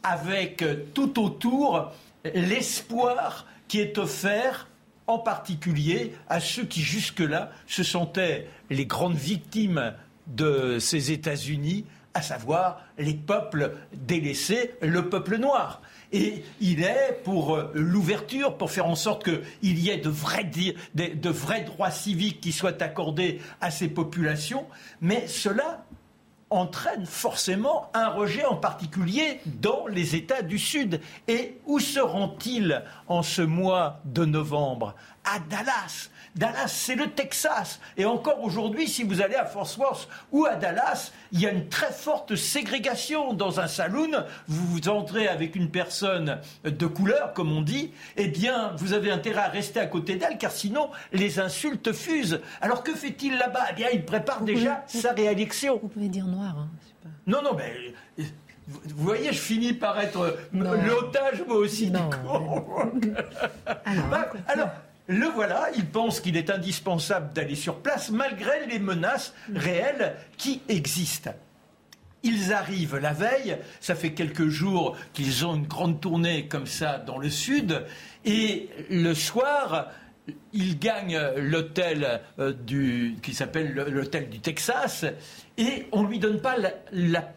[0.02, 0.64] avec
[0.94, 1.92] tout autour
[2.24, 4.68] l'espoir qui est offert
[5.06, 9.94] en particulier à ceux qui jusque-là se sentaient les grandes victimes
[10.26, 15.80] de ces États-Unis, à savoir les peuples délaissés, le peuple noir.
[16.12, 20.44] Et il est pour euh, l'ouverture, pour faire en sorte qu'il y ait de vrais,
[20.94, 24.66] de vrais droits civiques qui soient accordés à ces populations,
[25.00, 25.84] mais cela
[26.52, 31.00] entraîne forcément un rejet en particulier dans les États du Sud.
[31.28, 34.94] Et où seront-ils en ce mois de novembre?
[35.24, 36.08] À Dallas.
[36.34, 37.78] Dallas, c'est le Texas.
[37.96, 41.50] Et encore aujourd'hui, si vous allez à Fort Worth ou à Dallas, il y a
[41.50, 44.24] une très forte ségrégation dans un saloon.
[44.48, 49.10] Vous vous entrez avec une personne de couleur, comme on dit, eh bien, vous avez
[49.10, 52.40] intérêt à rester à côté d'elle, car sinon, les insultes fusent.
[52.60, 53.66] Alors que fait-il là-bas?
[53.70, 55.78] Eh bien, il prépare déjà sa réélection.
[55.82, 56.56] Vous pouvez dire noir.
[56.58, 56.68] Hein,
[57.26, 57.94] non, non, mais
[58.66, 62.08] vous voyez, je finis par être l'otage, moi aussi, non,
[63.84, 64.68] alors, bah, alors,
[65.08, 70.62] le voilà, il pense qu'il est indispensable d'aller sur place malgré les menaces réelles qui
[70.68, 71.34] existent.
[72.22, 76.98] Ils arrivent la veille, ça fait quelques jours qu'ils ont une grande tournée comme ça
[76.98, 77.84] dans le sud,
[78.24, 79.88] et le soir,
[80.52, 82.52] ils gagnent l'hôtel euh,
[83.22, 85.04] qui s'appelle l'hôtel du Texas,
[85.58, 86.54] et on ne lui donne pas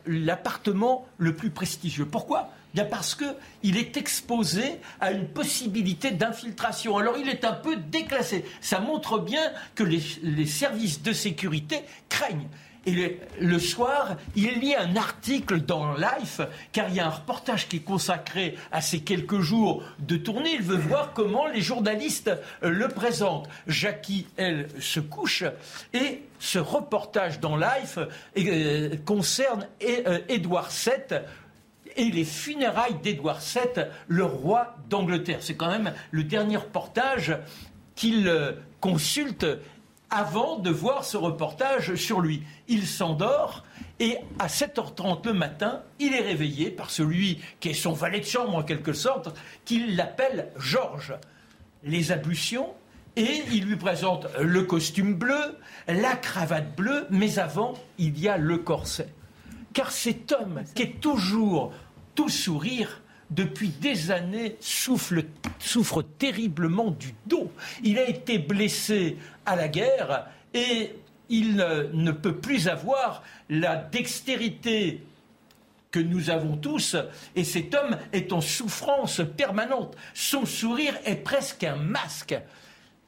[0.05, 2.05] l'appartement le plus prestigieux.
[2.05, 2.51] Pourquoi?
[2.84, 6.97] Parce qu'il est exposé à une possibilité d'infiltration.
[6.97, 8.45] Alors il est un peu déclassé.
[8.61, 12.47] Ça montre bien que les, services de sécurité craignent.
[12.88, 16.39] Et le, soir, il lit un article dans Life,
[16.71, 20.51] car il y a un reportage qui est consacré à ces quelques jours de tournée.
[20.53, 22.30] Il veut voir comment les journalistes
[22.61, 23.49] le présentent.
[23.65, 25.43] Jackie, elle, se couche.
[25.93, 27.97] Et ce reportage dans Life
[28.38, 29.67] euh, concerne
[30.30, 31.19] Édouard euh, VII,
[31.96, 35.39] et les funérailles d'Édouard VII, le roi d'Angleterre.
[35.41, 37.38] C'est quand même le dernier reportage
[37.96, 39.46] qu'il euh, consulte
[40.10, 42.43] avant de voir ce reportage sur lui.
[42.68, 43.64] Il s'endort
[44.00, 48.26] et à 7h30 le matin, il est réveillé par celui qui est son valet de
[48.26, 49.34] chambre en quelque sorte,
[49.64, 51.16] qu'il l'appelle Georges.
[51.84, 52.74] Les ablutions,
[53.16, 58.38] et il lui présente le costume bleu, la cravate bleue, mais avant, il y a
[58.38, 59.08] le corset.
[59.74, 61.74] Car cet homme qui est toujours
[62.16, 65.16] tout sourire, depuis des années, souffre,
[65.59, 67.51] souffre terriblement du dos.
[67.84, 70.93] Il a été blessé à la guerre et
[71.30, 75.03] il ne, peut plus avoir la dextérité
[75.91, 76.97] que nous avons tous,
[77.36, 79.95] et cet homme est en souffrance permanente.
[80.13, 82.36] Son sourire est presque un masque.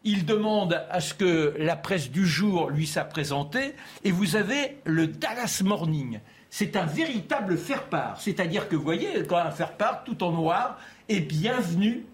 [0.06, 4.78] Il demande à ce que la presse du jour lui soit présentée, et vous avez
[4.86, 8.20] le Dallas Morning c'est un véritable faire-part.
[8.20, 10.80] C'est-à-dire que, vous voyez, quand un faire-part tout en noir,
[11.10, 12.06] et bienvenue,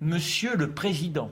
[0.00, 1.30] monsieur le président.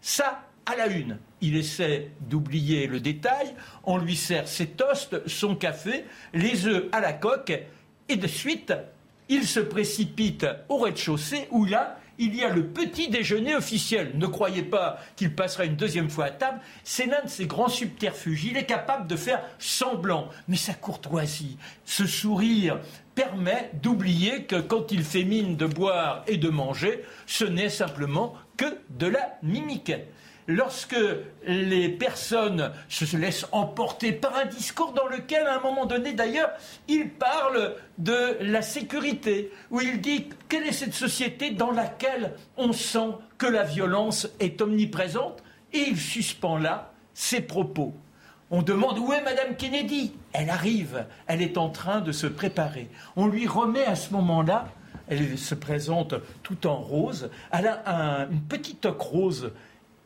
[0.00, 1.18] Ça, à la une.
[1.40, 3.54] Il essaie d'oublier le détail,
[3.84, 6.04] on lui sert ses toasts, son café,
[6.34, 7.52] les œufs à la coque,
[8.08, 8.72] et de suite,
[9.28, 14.12] il se précipite au rez-de-chaussée où là, il y a le petit déjeuner officiel.
[14.14, 16.60] Ne croyez pas qu'il passera une deuxième fois à table.
[16.84, 18.44] C'est l'un de ses grands subterfuges.
[18.44, 20.28] Il est capable de faire semblant.
[20.48, 22.80] Mais sa courtoisie, ce sourire,
[23.14, 28.34] permet d'oublier que quand il fait mine de boire et de manger, ce n'est simplement
[28.56, 29.92] que de la mimique
[30.48, 30.96] lorsque
[31.46, 36.50] les personnes se laissent emporter par un discours dans lequel, à un moment donné d'ailleurs,
[36.88, 42.72] il parle de la sécurité, où il dit quelle est cette société dans laquelle on
[42.72, 45.42] sent que la violence est omniprésente,
[45.72, 47.94] et il suspend là ses propos.
[48.50, 50.14] On demande où est Madame Kennedy?
[50.32, 52.88] Elle arrive, elle est en train de se préparer.
[53.16, 54.68] On lui remet à ce moment-là,
[55.08, 59.52] elle se présente tout en rose, elle a une petite toque rose.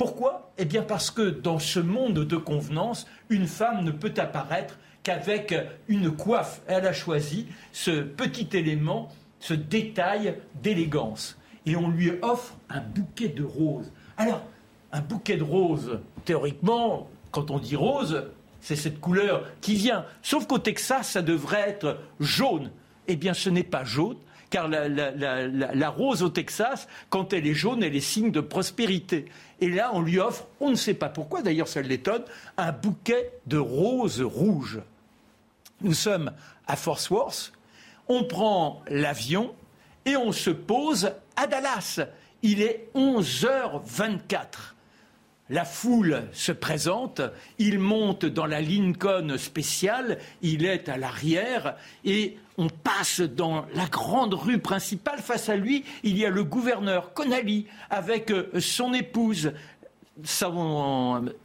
[0.02, 0.50] Pourquoi?
[0.58, 5.54] Eh bien parce que dans ce monde de convenance, une femme ne peut apparaître qu'avec
[5.86, 6.60] une coiffe.
[6.66, 11.38] Elle a choisi ce petit élément, ce détail d'élégance.
[11.66, 13.92] Et on lui offre un bouquet de roses.
[14.16, 14.42] Alors,
[14.90, 18.24] un bouquet de roses, théoriquement, quand on dit rose,
[18.60, 20.04] c'est cette couleur qui vient.
[20.20, 22.72] Sauf qu'au Texas, ça devrait être jaune.
[23.06, 24.16] Eh bien, ce n'est pas jaune,
[24.52, 29.24] car la, rose au Texas, quand elle est jaune, elle est signe de prospérité.
[29.62, 32.22] Et là, on lui offre, on ne sait pas pourquoi, d'ailleurs ça l'étonne,
[32.58, 34.80] un bouquet de roses rouges.
[35.80, 36.32] Nous sommes
[36.66, 37.52] à Fort Worth,
[38.08, 39.54] on prend l'avion
[40.04, 42.00] et on se pose à Dallas.
[42.42, 44.74] Il est 11h24.
[45.48, 47.22] La foule se présente,
[47.58, 53.86] il monte dans la Lincoln spéciale, il est à l'arrière et on passe dans la
[53.86, 55.20] grande rue principale.
[55.20, 59.52] Face à lui, il y a le gouverneur Connally avec euh, son épouse,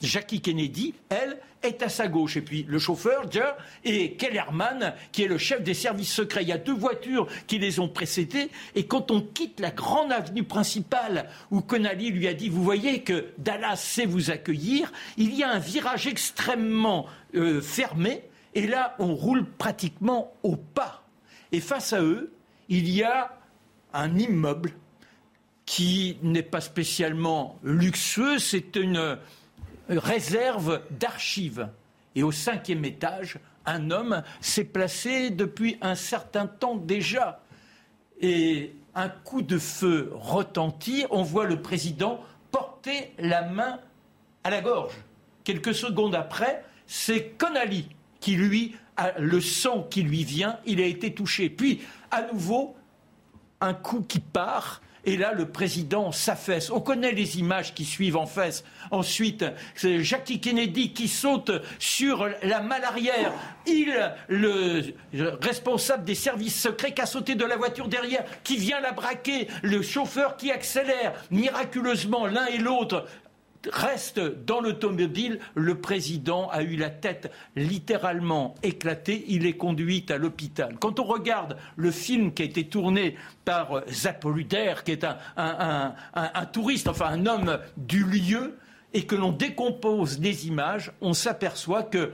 [0.01, 2.37] Jackie Kennedy, elle, est à sa gauche.
[2.37, 3.53] Et puis le chauffeur, Joe,
[3.83, 6.43] et Kellerman, qui est le chef des services secrets.
[6.43, 8.49] Il y a deux voitures qui les ont précédées.
[8.75, 13.01] Et quand on quitte la grande avenue principale où Connally lui a dit, vous voyez
[13.01, 18.23] que Dallas sait vous accueillir, il y a un virage extrêmement euh, fermé.
[18.57, 21.03] Et là, on roule pratiquement au pas.
[21.51, 22.33] Et face à eux,
[22.69, 23.37] il y a
[23.93, 24.71] un immeuble
[25.67, 29.19] qui n'est pas spécialement luxueux, c'est une
[29.87, 31.69] réserve d'archives.
[32.15, 33.37] Et au cinquième étage,
[33.67, 37.43] un homme s'est placé depuis un certain temps déjà.
[38.21, 43.79] Et un coup de feu retentit, on voit le président porter la main
[44.43, 44.95] à la gorge.
[45.43, 47.89] Quelques secondes après, c'est Connally
[48.27, 51.49] qui lui a le sang qui lui vient, il a été touché.
[51.49, 51.79] Puis,
[52.11, 52.75] à nouveau,
[53.61, 56.69] un coup qui part, et là, le président s'affaisse.
[56.69, 58.65] On connaît les images qui suivent en fesse.
[58.91, 63.31] Ensuite, c'est Jackie Kennedy qui saute sur la malle arrière.
[63.65, 63.93] Il,
[64.27, 64.83] le
[65.41, 69.47] responsable des services secrets, qui a sauté de la voiture derrière, qui vient la braquer.
[69.63, 71.13] Le chauffeur qui accélère.
[71.31, 73.05] Miraculeusement, l'un et l'autre
[73.71, 75.39] reste dans l'automobile.
[75.55, 79.25] Le président a eu la tête littéralement éclatée.
[79.27, 80.75] Il est conduit à l'hôpital.
[80.79, 85.93] Quand on regarde le film qui a été tourné par Zapoluder, qui est un,
[86.51, 88.57] touriste, enfin un homme du lieu,
[88.93, 92.11] et que l'on décompose des images, on s'aperçoit que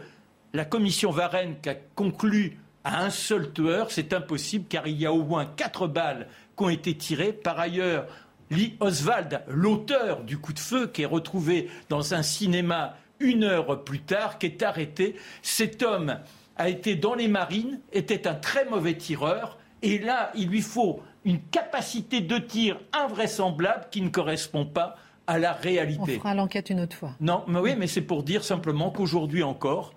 [0.53, 5.05] la commission Varenne qui a conclu à un seul tueur, c'est impossible car il y
[5.05, 6.27] a au moins quatre balles
[6.57, 7.31] qui ont été tirées.
[7.31, 8.07] Par ailleurs,
[8.51, 13.83] Lee Oswald, l'auteur du coup de feu qui est retrouvé dans un cinéma une heure
[13.83, 15.15] plus tard, qui est arrêté.
[15.41, 16.19] Cet homme
[16.57, 21.01] a été dans les marines, était un très mauvais tireur, et là, il lui faut
[21.25, 26.01] une capacité de tir invraisemblable qui ne correspond pas à la réalité.
[26.01, 27.15] On fera l'enquête une autre fois.
[27.21, 29.93] Non, mais oui, mais c'est pour dire simplement qu'aujourd'hui encore,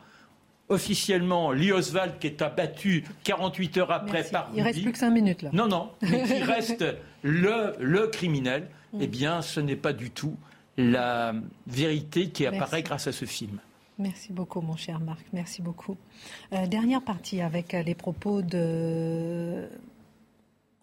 [0.68, 5.10] officiellement Lee Oswald qui est abattu 48 heures après par Il reste plus que 5
[5.10, 5.50] minutes là.
[5.52, 6.84] Non, non, mais qui reste
[7.26, 8.98] le, le criminel, mm.
[9.00, 10.36] eh bien ce n'est pas du tout
[10.76, 11.34] la
[11.66, 13.58] vérité qui apparaît grâce à ce film.
[13.98, 15.24] Merci beaucoup, mon cher Marc.
[15.32, 15.96] Merci beaucoup.
[16.52, 19.68] Euh, dernière partie avec les propos de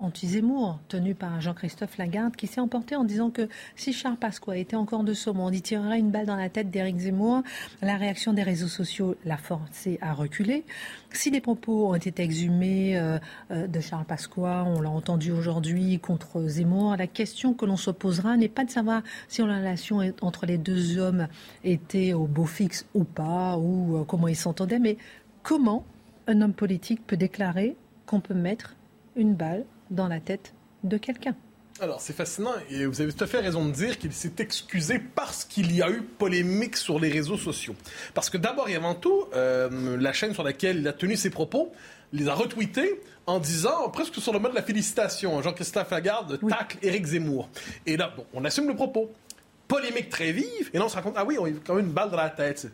[0.03, 4.75] anti-Zemmour, tenu par Jean-Christophe Lagarde, qui s'est emporté en disant que si Charles Pasqua était
[4.75, 7.41] encore de ce monde, il tirerait une balle dans la tête d'Éric Zemmour.
[7.81, 10.65] La réaction des réseaux sociaux l'a forcé à reculer.
[11.11, 13.17] Si les propos ont été exhumés euh,
[13.51, 17.91] euh, de Charles Pasqua, on l'a entendu aujourd'hui contre Zemmour, la question que l'on se
[17.91, 21.27] posera n'est pas de savoir si la relation entre les deux hommes
[21.63, 24.97] était au beau fixe ou pas, ou euh, comment ils s'entendaient, mais
[25.43, 25.85] comment
[26.27, 27.75] un homme politique peut déclarer
[28.05, 28.75] qu'on peut mettre
[29.15, 30.53] une balle dans la tête
[30.84, 31.36] de quelqu'un.
[31.79, 34.99] Alors, c'est fascinant et vous avez tout à fait raison de dire qu'il s'est excusé
[34.99, 37.75] parce qu'il y a eu polémique sur les réseaux sociaux.
[38.13, 41.31] Parce que d'abord et avant tout, euh, la chaîne sur laquelle il a tenu ses
[41.31, 41.71] propos
[42.13, 46.77] les a retweetés en disant, presque sur le mode de la félicitation, Jean-Christophe Lagarde tacle
[46.81, 47.49] Éric Zemmour.
[47.86, 49.11] Et là, bon, on assume le propos.
[49.67, 51.88] Polémique très vive, et là on se rend compte, ah oui, on a quand même
[51.88, 52.67] une balle dans la tête.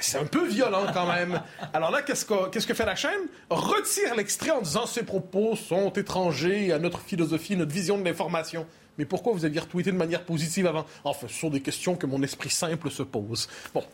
[0.00, 1.40] C'est un peu violent quand même.
[1.72, 3.20] Alors là, qu'est-ce que, fait la chaîne?
[3.50, 8.66] Retire l'extrait en disant ces propos sont étrangers à notre philosophie, notre vision de l'information.
[8.98, 10.86] Mais pourquoi vous aviez retweeté de manière positive avant?
[11.04, 13.48] Enfin, ce sont des questions que mon esprit simple se pose.
[13.74, 13.84] Bon.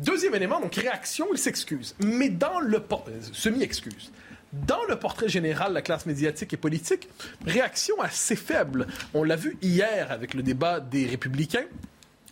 [0.00, 1.94] Deuxième élément, donc réaction, il s'excuse.
[2.04, 2.78] Mais dans le...
[2.78, 4.10] Euh, semi-excuse.
[4.52, 7.08] Dans le portrait général de la classe médiatique et politique,
[7.46, 8.86] réaction assez faible.
[9.12, 11.64] On l'a vu hier avec le débat des républicains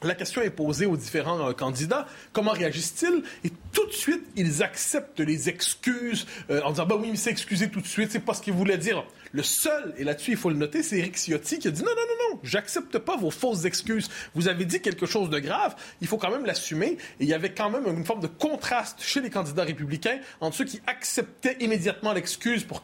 [0.05, 2.07] La question est posée aux différents euh, candidats.
[2.33, 3.23] Comment réagissent-ils?
[3.45, 7.31] Et tout de suite, ils acceptent les excuses euh, en disant, bah oui, mais c'est
[7.31, 9.05] excusé tout de suite, c'est pas ce qu'il voulait dire.
[9.31, 11.91] Le seul, et là-dessus, il faut le noter, c'est Eric Ciotti qui a dit, non,
[11.91, 14.11] non, non, non, j'accepte pas vos fausses excuses.
[14.35, 16.99] Vous avez dit quelque chose de grave, il faut quand même l'assumer.
[17.21, 20.57] Et il y avait quand même une forme de contraste chez les candidats républicains entre
[20.57, 22.83] ceux qui acceptaient immédiatement l'excuse pour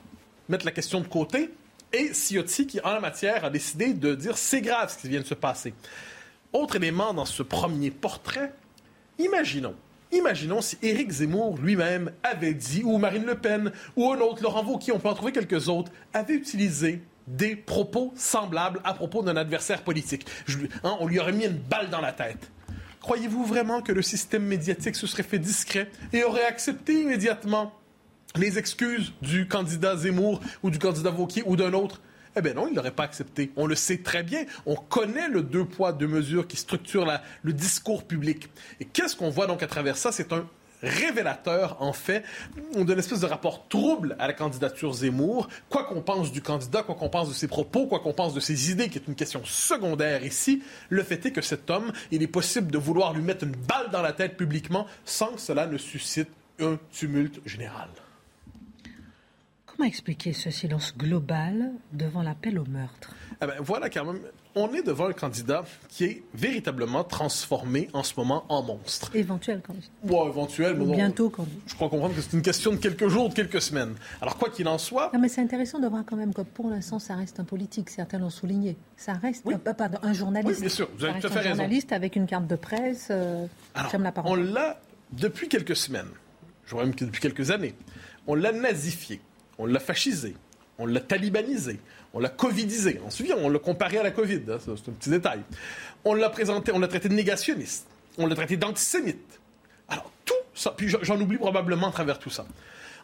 [0.49, 1.51] mettre la question de côté
[1.93, 5.21] et Ciotti qui, en la matière, a décidé de dire c'est grave ce qui vient
[5.21, 5.75] de se passer.
[6.53, 8.55] Autre élément dans ce premier portrait,
[9.19, 9.75] imaginons,
[10.13, 14.65] imaginons si Éric Zemmour lui-même avait dit, ou Marine Le Pen, ou un autre, Laurent
[14.65, 19.37] Wauquiez, on peut en trouver quelques autres, avait utilisé des propos semblables à propos d'un
[19.37, 20.27] adversaire politique.
[20.85, 22.51] Hein, on lui aurait mis une balle dans la tête.
[23.03, 27.75] Croyez-vous vraiment que le système médiatique se serait fait discret et aurait accepté immédiatement
[28.37, 32.01] les excuses du candidat Zemmour ou du candidat Vauquier ou d'un autre
[32.39, 33.51] eh bien non, il n'aurait pas accepté.
[33.57, 34.45] On le sait très bien.
[34.67, 37.07] On connaît le deux poids, deux mesures qui structure
[37.43, 38.49] le discours public.
[38.81, 40.13] Et qu'est-ce qu'on voit donc à travers ça?
[40.13, 40.47] C'est un
[40.83, 42.23] révélateur, en fait,
[42.75, 45.49] d'une espèce de rapport trouble à la candidature Zemmour.
[45.69, 48.41] Quoi qu'on pense du candidat, quoi qu'on pense de ses propos, quoi qu'on pense de
[48.41, 52.23] ses idées, qui est une question secondaire ici, le fait est que cet homme, il
[52.23, 55.67] est possible de vouloir lui mettre une balle dans la tête publiquement sans que cela
[55.67, 56.29] ne suscite
[56.61, 57.89] un tumulte général.
[59.79, 63.15] Comment expliquer ce silence global devant l'appel au meurtre?
[63.41, 64.19] Eh ben, Voilà quand même,
[64.57, 69.15] on est devant un candidat qui est véritablement transformé en ce moment en monstre.
[69.15, 69.87] Éventuel candidat.
[70.03, 71.61] Ouais, éventuel, mais bientôt candidat.
[71.69, 73.95] Je crois comprendre que c'est une question de quelques jours, de quelques semaines.
[74.21, 75.13] Alors quoi qu'il en soit.
[75.15, 77.89] Non, mais c'est intéressant de voir quand même que pour l'instant, ça reste un politique.
[77.91, 78.77] Certains l'ont souligné.
[78.97, 79.55] Ça reste oui.
[79.77, 80.57] Pardon, un journaliste.
[80.57, 80.89] Oui, bien sûr.
[80.99, 83.09] Vous avez tout à fait un journaliste avec une carte de presse.
[83.13, 84.41] Euh, la parole.
[84.41, 84.81] On l'a
[85.13, 86.11] depuis quelques semaines.
[86.67, 87.77] Je vois même que depuis quelques années.
[88.27, 89.21] On l'a nazifié
[89.59, 90.35] on l'a fascisé,
[90.79, 91.81] on l'a talibanisé,
[92.15, 93.01] on l'a covidisé.
[93.05, 95.41] On se souvient, on l'a comparé à la Covid, hein, c'est un petit détail.
[96.05, 97.87] On l'a présenté, on l'a traité de négationniste,
[98.17, 99.41] on l'a traité d'antisémite.
[99.89, 102.47] Alors tout ça, puis j'en oublie probablement à travers tout ça.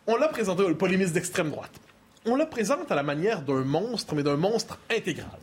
[0.06, 1.72] On l'a présenté au polémiste d'extrême droite.
[2.26, 5.38] On le présente à la manière d'un monstre, mais d'un monstre intégral.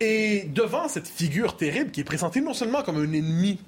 [0.00, 3.60] Et devant cette figure terrible qui est présentée non seulement comme un ennemi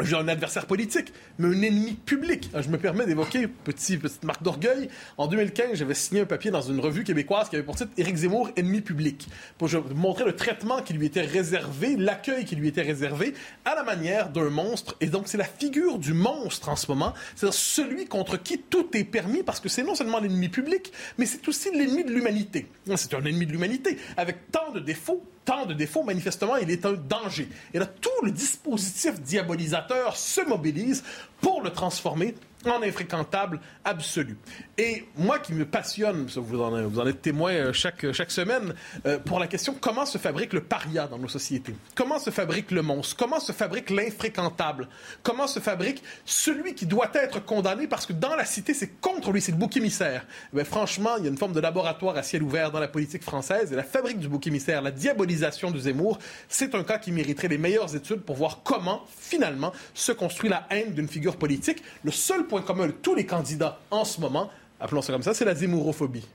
[0.00, 2.50] un adversaire politique, mais un ennemi public.
[2.58, 6.62] Je me permets d'évoquer, petit, petite marque d'orgueil, en 2015, j'avais signé un papier dans
[6.62, 10.82] une revue québécoise qui avait pour titre Éric Zemmour, ennemi public, pour montrer le traitement
[10.82, 14.96] qui lui était réservé, l'accueil qui lui était réservé, à la manière d'un monstre.
[15.00, 18.96] Et donc, c'est la figure du monstre en ce moment, c'est-à-dire celui contre qui tout
[18.96, 22.68] est permis, parce que c'est non seulement l'ennemi public, mais c'est aussi l'ennemi de l'humanité.
[22.96, 26.86] C'est un ennemi de l'humanité, avec tant de défauts, tant de défauts, manifestement, il est
[26.86, 27.48] un danger.
[27.72, 31.04] Et là, tout le dispositif diabolisateur se mobilise
[31.40, 32.34] pour le transformer
[32.70, 34.36] en infréquentable absolu.
[34.78, 38.74] Et moi qui me passionne, vous en, vous en êtes témoin euh, chaque, chaque semaine,
[39.06, 41.74] euh, pour la question comment se fabrique le paria dans nos sociétés?
[41.94, 43.16] Comment se fabrique le monstre?
[43.16, 44.88] Comment se fabrique l'infréquentable?
[45.22, 49.32] Comment se fabrique celui qui doit être condamné parce que dans la cité, c'est contre
[49.32, 50.26] lui, c'est le bouc émissaire?
[50.56, 53.22] Eh franchement, il y a une forme de laboratoire à ciel ouvert dans la politique
[53.22, 57.12] française et la fabrique du bouc émissaire, la diabolisation de Zemmour, c'est un cas qui
[57.12, 61.82] mériterait les meilleures études pour voir comment, finalement, se construit la haine d'une figure politique.
[62.02, 64.50] Le seul point commun de tous les candidats en ce moment,
[64.80, 66.26] appelons ça comme ça, c'est la zémourophobie.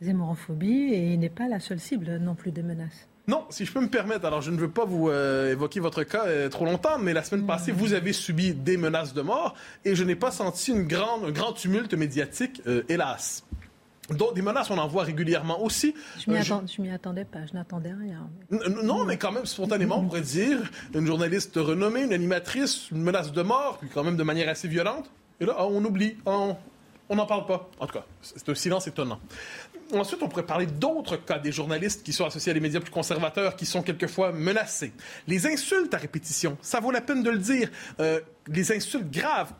[0.00, 3.08] Zémourophobie, et il n'est pas la seule cible non plus des menaces.
[3.28, 6.02] Non, si je peux me permettre, alors je ne veux pas vous euh, évoquer votre
[6.02, 9.54] cas euh, trop longtemps, mais la semaine passée, vous avez subi des menaces de mort
[9.84, 13.44] et je n'ai pas senti une grande, un grand tumulte médiatique, euh, hélas.
[14.08, 15.94] Donc, des menaces, on en voit régulièrement aussi.
[16.18, 18.26] Je m'y attendais pas, je n'attendais rien.
[18.82, 20.58] Non, mais quand même, spontanément, on pourrait dire,
[20.94, 24.68] une journaliste renommée, une animatrice, une menace de mort, puis quand même de manière assez
[24.68, 25.10] violente.
[25.40, 26.56] Et là, on oublie, on
[27.10, 27.70] n'en parle pas.
[27.78, 29.20] En tout cas, c'est un silence étonnant.
[29.94, 32.90] Ensuite, on pourrait parler d'autres cas des journalistes qui sont associés à des médias plus
[32.90, 34.92] conservateurs, qui sont quelquefois menacés.
[35.26, 37.70] Les insultes à répétition, ça vaut la peine de le dire.
[38.00, 38.20] Euh,
[38.50, 39.52] les insultes graves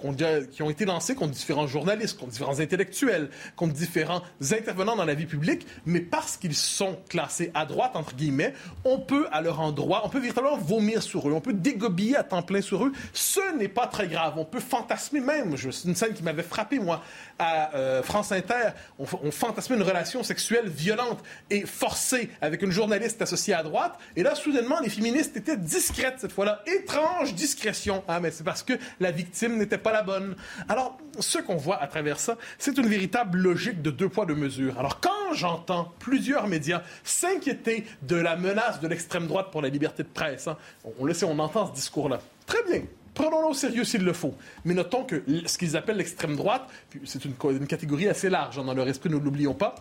[0.50, 4.22] qui ont été lancées contre différents journalistes, contre différents intellectuels, contre différents
[4.52, 8.98] intervenants dans la vie publique, mais parce qu'ils sont classés à droite, entre guillemets, on
[8.98, 12.42] peut, à leur endroit, on peut véritablement vomir sur eux, on peut dégobiller à temps
[12.42, 12.92] plein sur eux.
[13.12, 14.34] Ce n'est pas très grave.
[14.36, 15.56] On peut fantasmer même.
[15.56, 17.02] C'est une scène qui m'avait frappé, moi,
[17.38, 18.70] à euh, France Inter.
[18.98, 23.98] On, on fantasmait une relation sexuelle violente et forcée avec une journaliste associée à droite.
[24.16, 26.62] Et là, soudainement, les féministes étaient discrètes cette fois-là.
[26.66, 28.02] Étrange discrétion.
[28.08, 30.36] Ah, mais c'est parce que la victime n'était pas la bonne.
[30.68, 34.34] Alors, ce qu'on voit à travers ça, c'est une véritable logique de deux poids, deux
[34.34, 34.78] mesures.
[34.78, 40.02] Alors, quand j'entends plusieurs médias s'inquiéter de la menace de l'extrême droite pour la liberté
[40.02, 40.56] de presse, hein,
[40.98, 42.20] on, le sait, on entend ce discours-là.
[42.46, 42.82] Très bien.
[43.14, 44.34] Prenons-le au sérieux s'il le faut.
[44.64, 46.68] Mais notons que ce qu'ils appellent l'extrême droite,
[47.04, 47.34] c'est une,
[47.66, 49.74] catégorie assez large hein, dans leur esprit, ne l'oublions pas,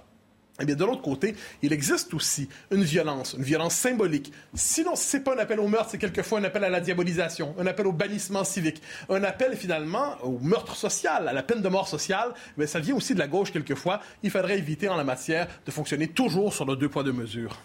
[0.60, 4.32] Eh bien, de l'autre côté, il existe aussi une violence, une violence symbolique.
[4.56, 6.80] Sinon, si ce n'est pas un appel au meurtre, c'est quelquefois un appel à la
[6.80, 11.62] diabolisation, un appel au bannissement civique, un appel finalement au meurtre social, à la peine
[11.62, 12.34] de mort sociale.
[12.58, 14.02] Mais ça vient aussi de la gauche quelquefois.
[14.24, 17.58] Il faudrait éviter en la matière de fonctionner toujours sur le deux poids deux mesures.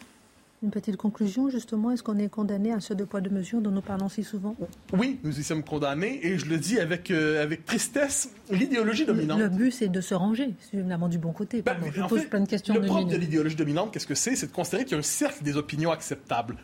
[0.63, 3.73] Une petite conclusion, justement, est-ce qu'on est condamné à ce deux poids deux mesures dont
[3.73, 4.55] nous parlons si souvent?
[4.93, 9.41] Oui, nous y sommes condamnés et je le dis avec, euh, avec tristesse, l'idéologie dominante.
[9.41, 11.63] Le, but, c'est de se ranger, évidemment, du bon côté.
[11.63, 12.75] Ben, je pose plein de questions.
[12.75, 14.37] Le propre de l'idéologie dominante, qu'est-ce que c'est?
[14.37, 16.57] C'est de considérer qu'il y a un cercle des opinions acceptables.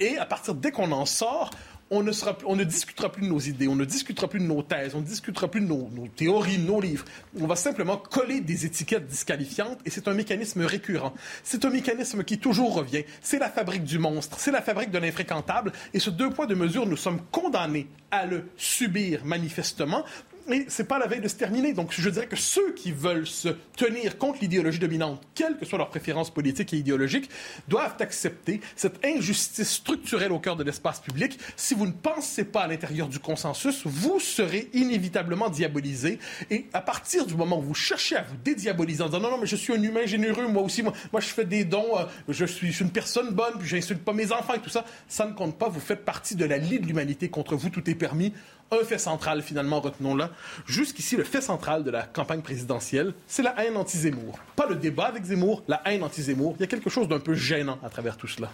[0.00, 1.48] Et à partir dès qu'on en sort,
[1.90, 5.00] on ne, discutera plus de nos idées, on ne discutera plus de nos thèses, on
[5.00, 7.04] ne discutera plus de nos, théories, de nos livres.
[7.40, 11.14] On va simplement coller des étiquettes disqualifiantes et c'est un mécanisme récurrent.
[11.44, 13.04] C'est un mécanisme qui toujours revient.
[13.22, 16.56] C'est la fabrique du monstre, c'est la fabrique de l'infréquentable et ce deux poids, deux
[16.56, 20.04] mesures, nous sommes condamnés à le subir manifestement
[20.48, 21.72] et c'est pas la veille de se terminer.
[21.72, 25.78] Donc, je dirais que ceux qui veulent se tenir contre l'idéologie dominante, quelles que soient
[25.78, 27.28] leurs préférences politiques et idéologiques,
[27.68, 31.38] doivent accepter cette injustice structurelle au cœur de l'espace public.
[31.56, 36.18] Si vous ne pensez pas à l'intérieur du consensus, vous serez inévitablement diabolisé.
[36.50, 39.38] Et à partir du moment où vous cherchez à vous dédiaboliser en disant non, non,
[39.38, 42.04] mais je suis un humain généreux, moi aussi, moi, moi je fais des dons, euh,
[42.28, 45.32] je, suis, une personne bonne, puis j'insulte pas mes enfants et tout ça, ça ne
[45.32, 45.68] compte pas.
[45.68, 47.28] Vous faites partie de la lie de l'humanité.
[47.28, 48.32] Contre vous, tout est permis
[48.70, 50.24] un fait central, finalement, retenons-le.
[50.66, 54.38] Jusqu'ici, le fait central de la campagne présidentielle, c'est la haine anti-Zemmour.
[54.56, 56.54] Pas le débat avec Zemmour, la haine anti-Zemmour.
[56.58, 58.50] Il y a quelque chose d'un peu gênant à travers tout cela.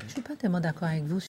[0.00, 1.20] Je ne suis pas tellement d'accord avec vous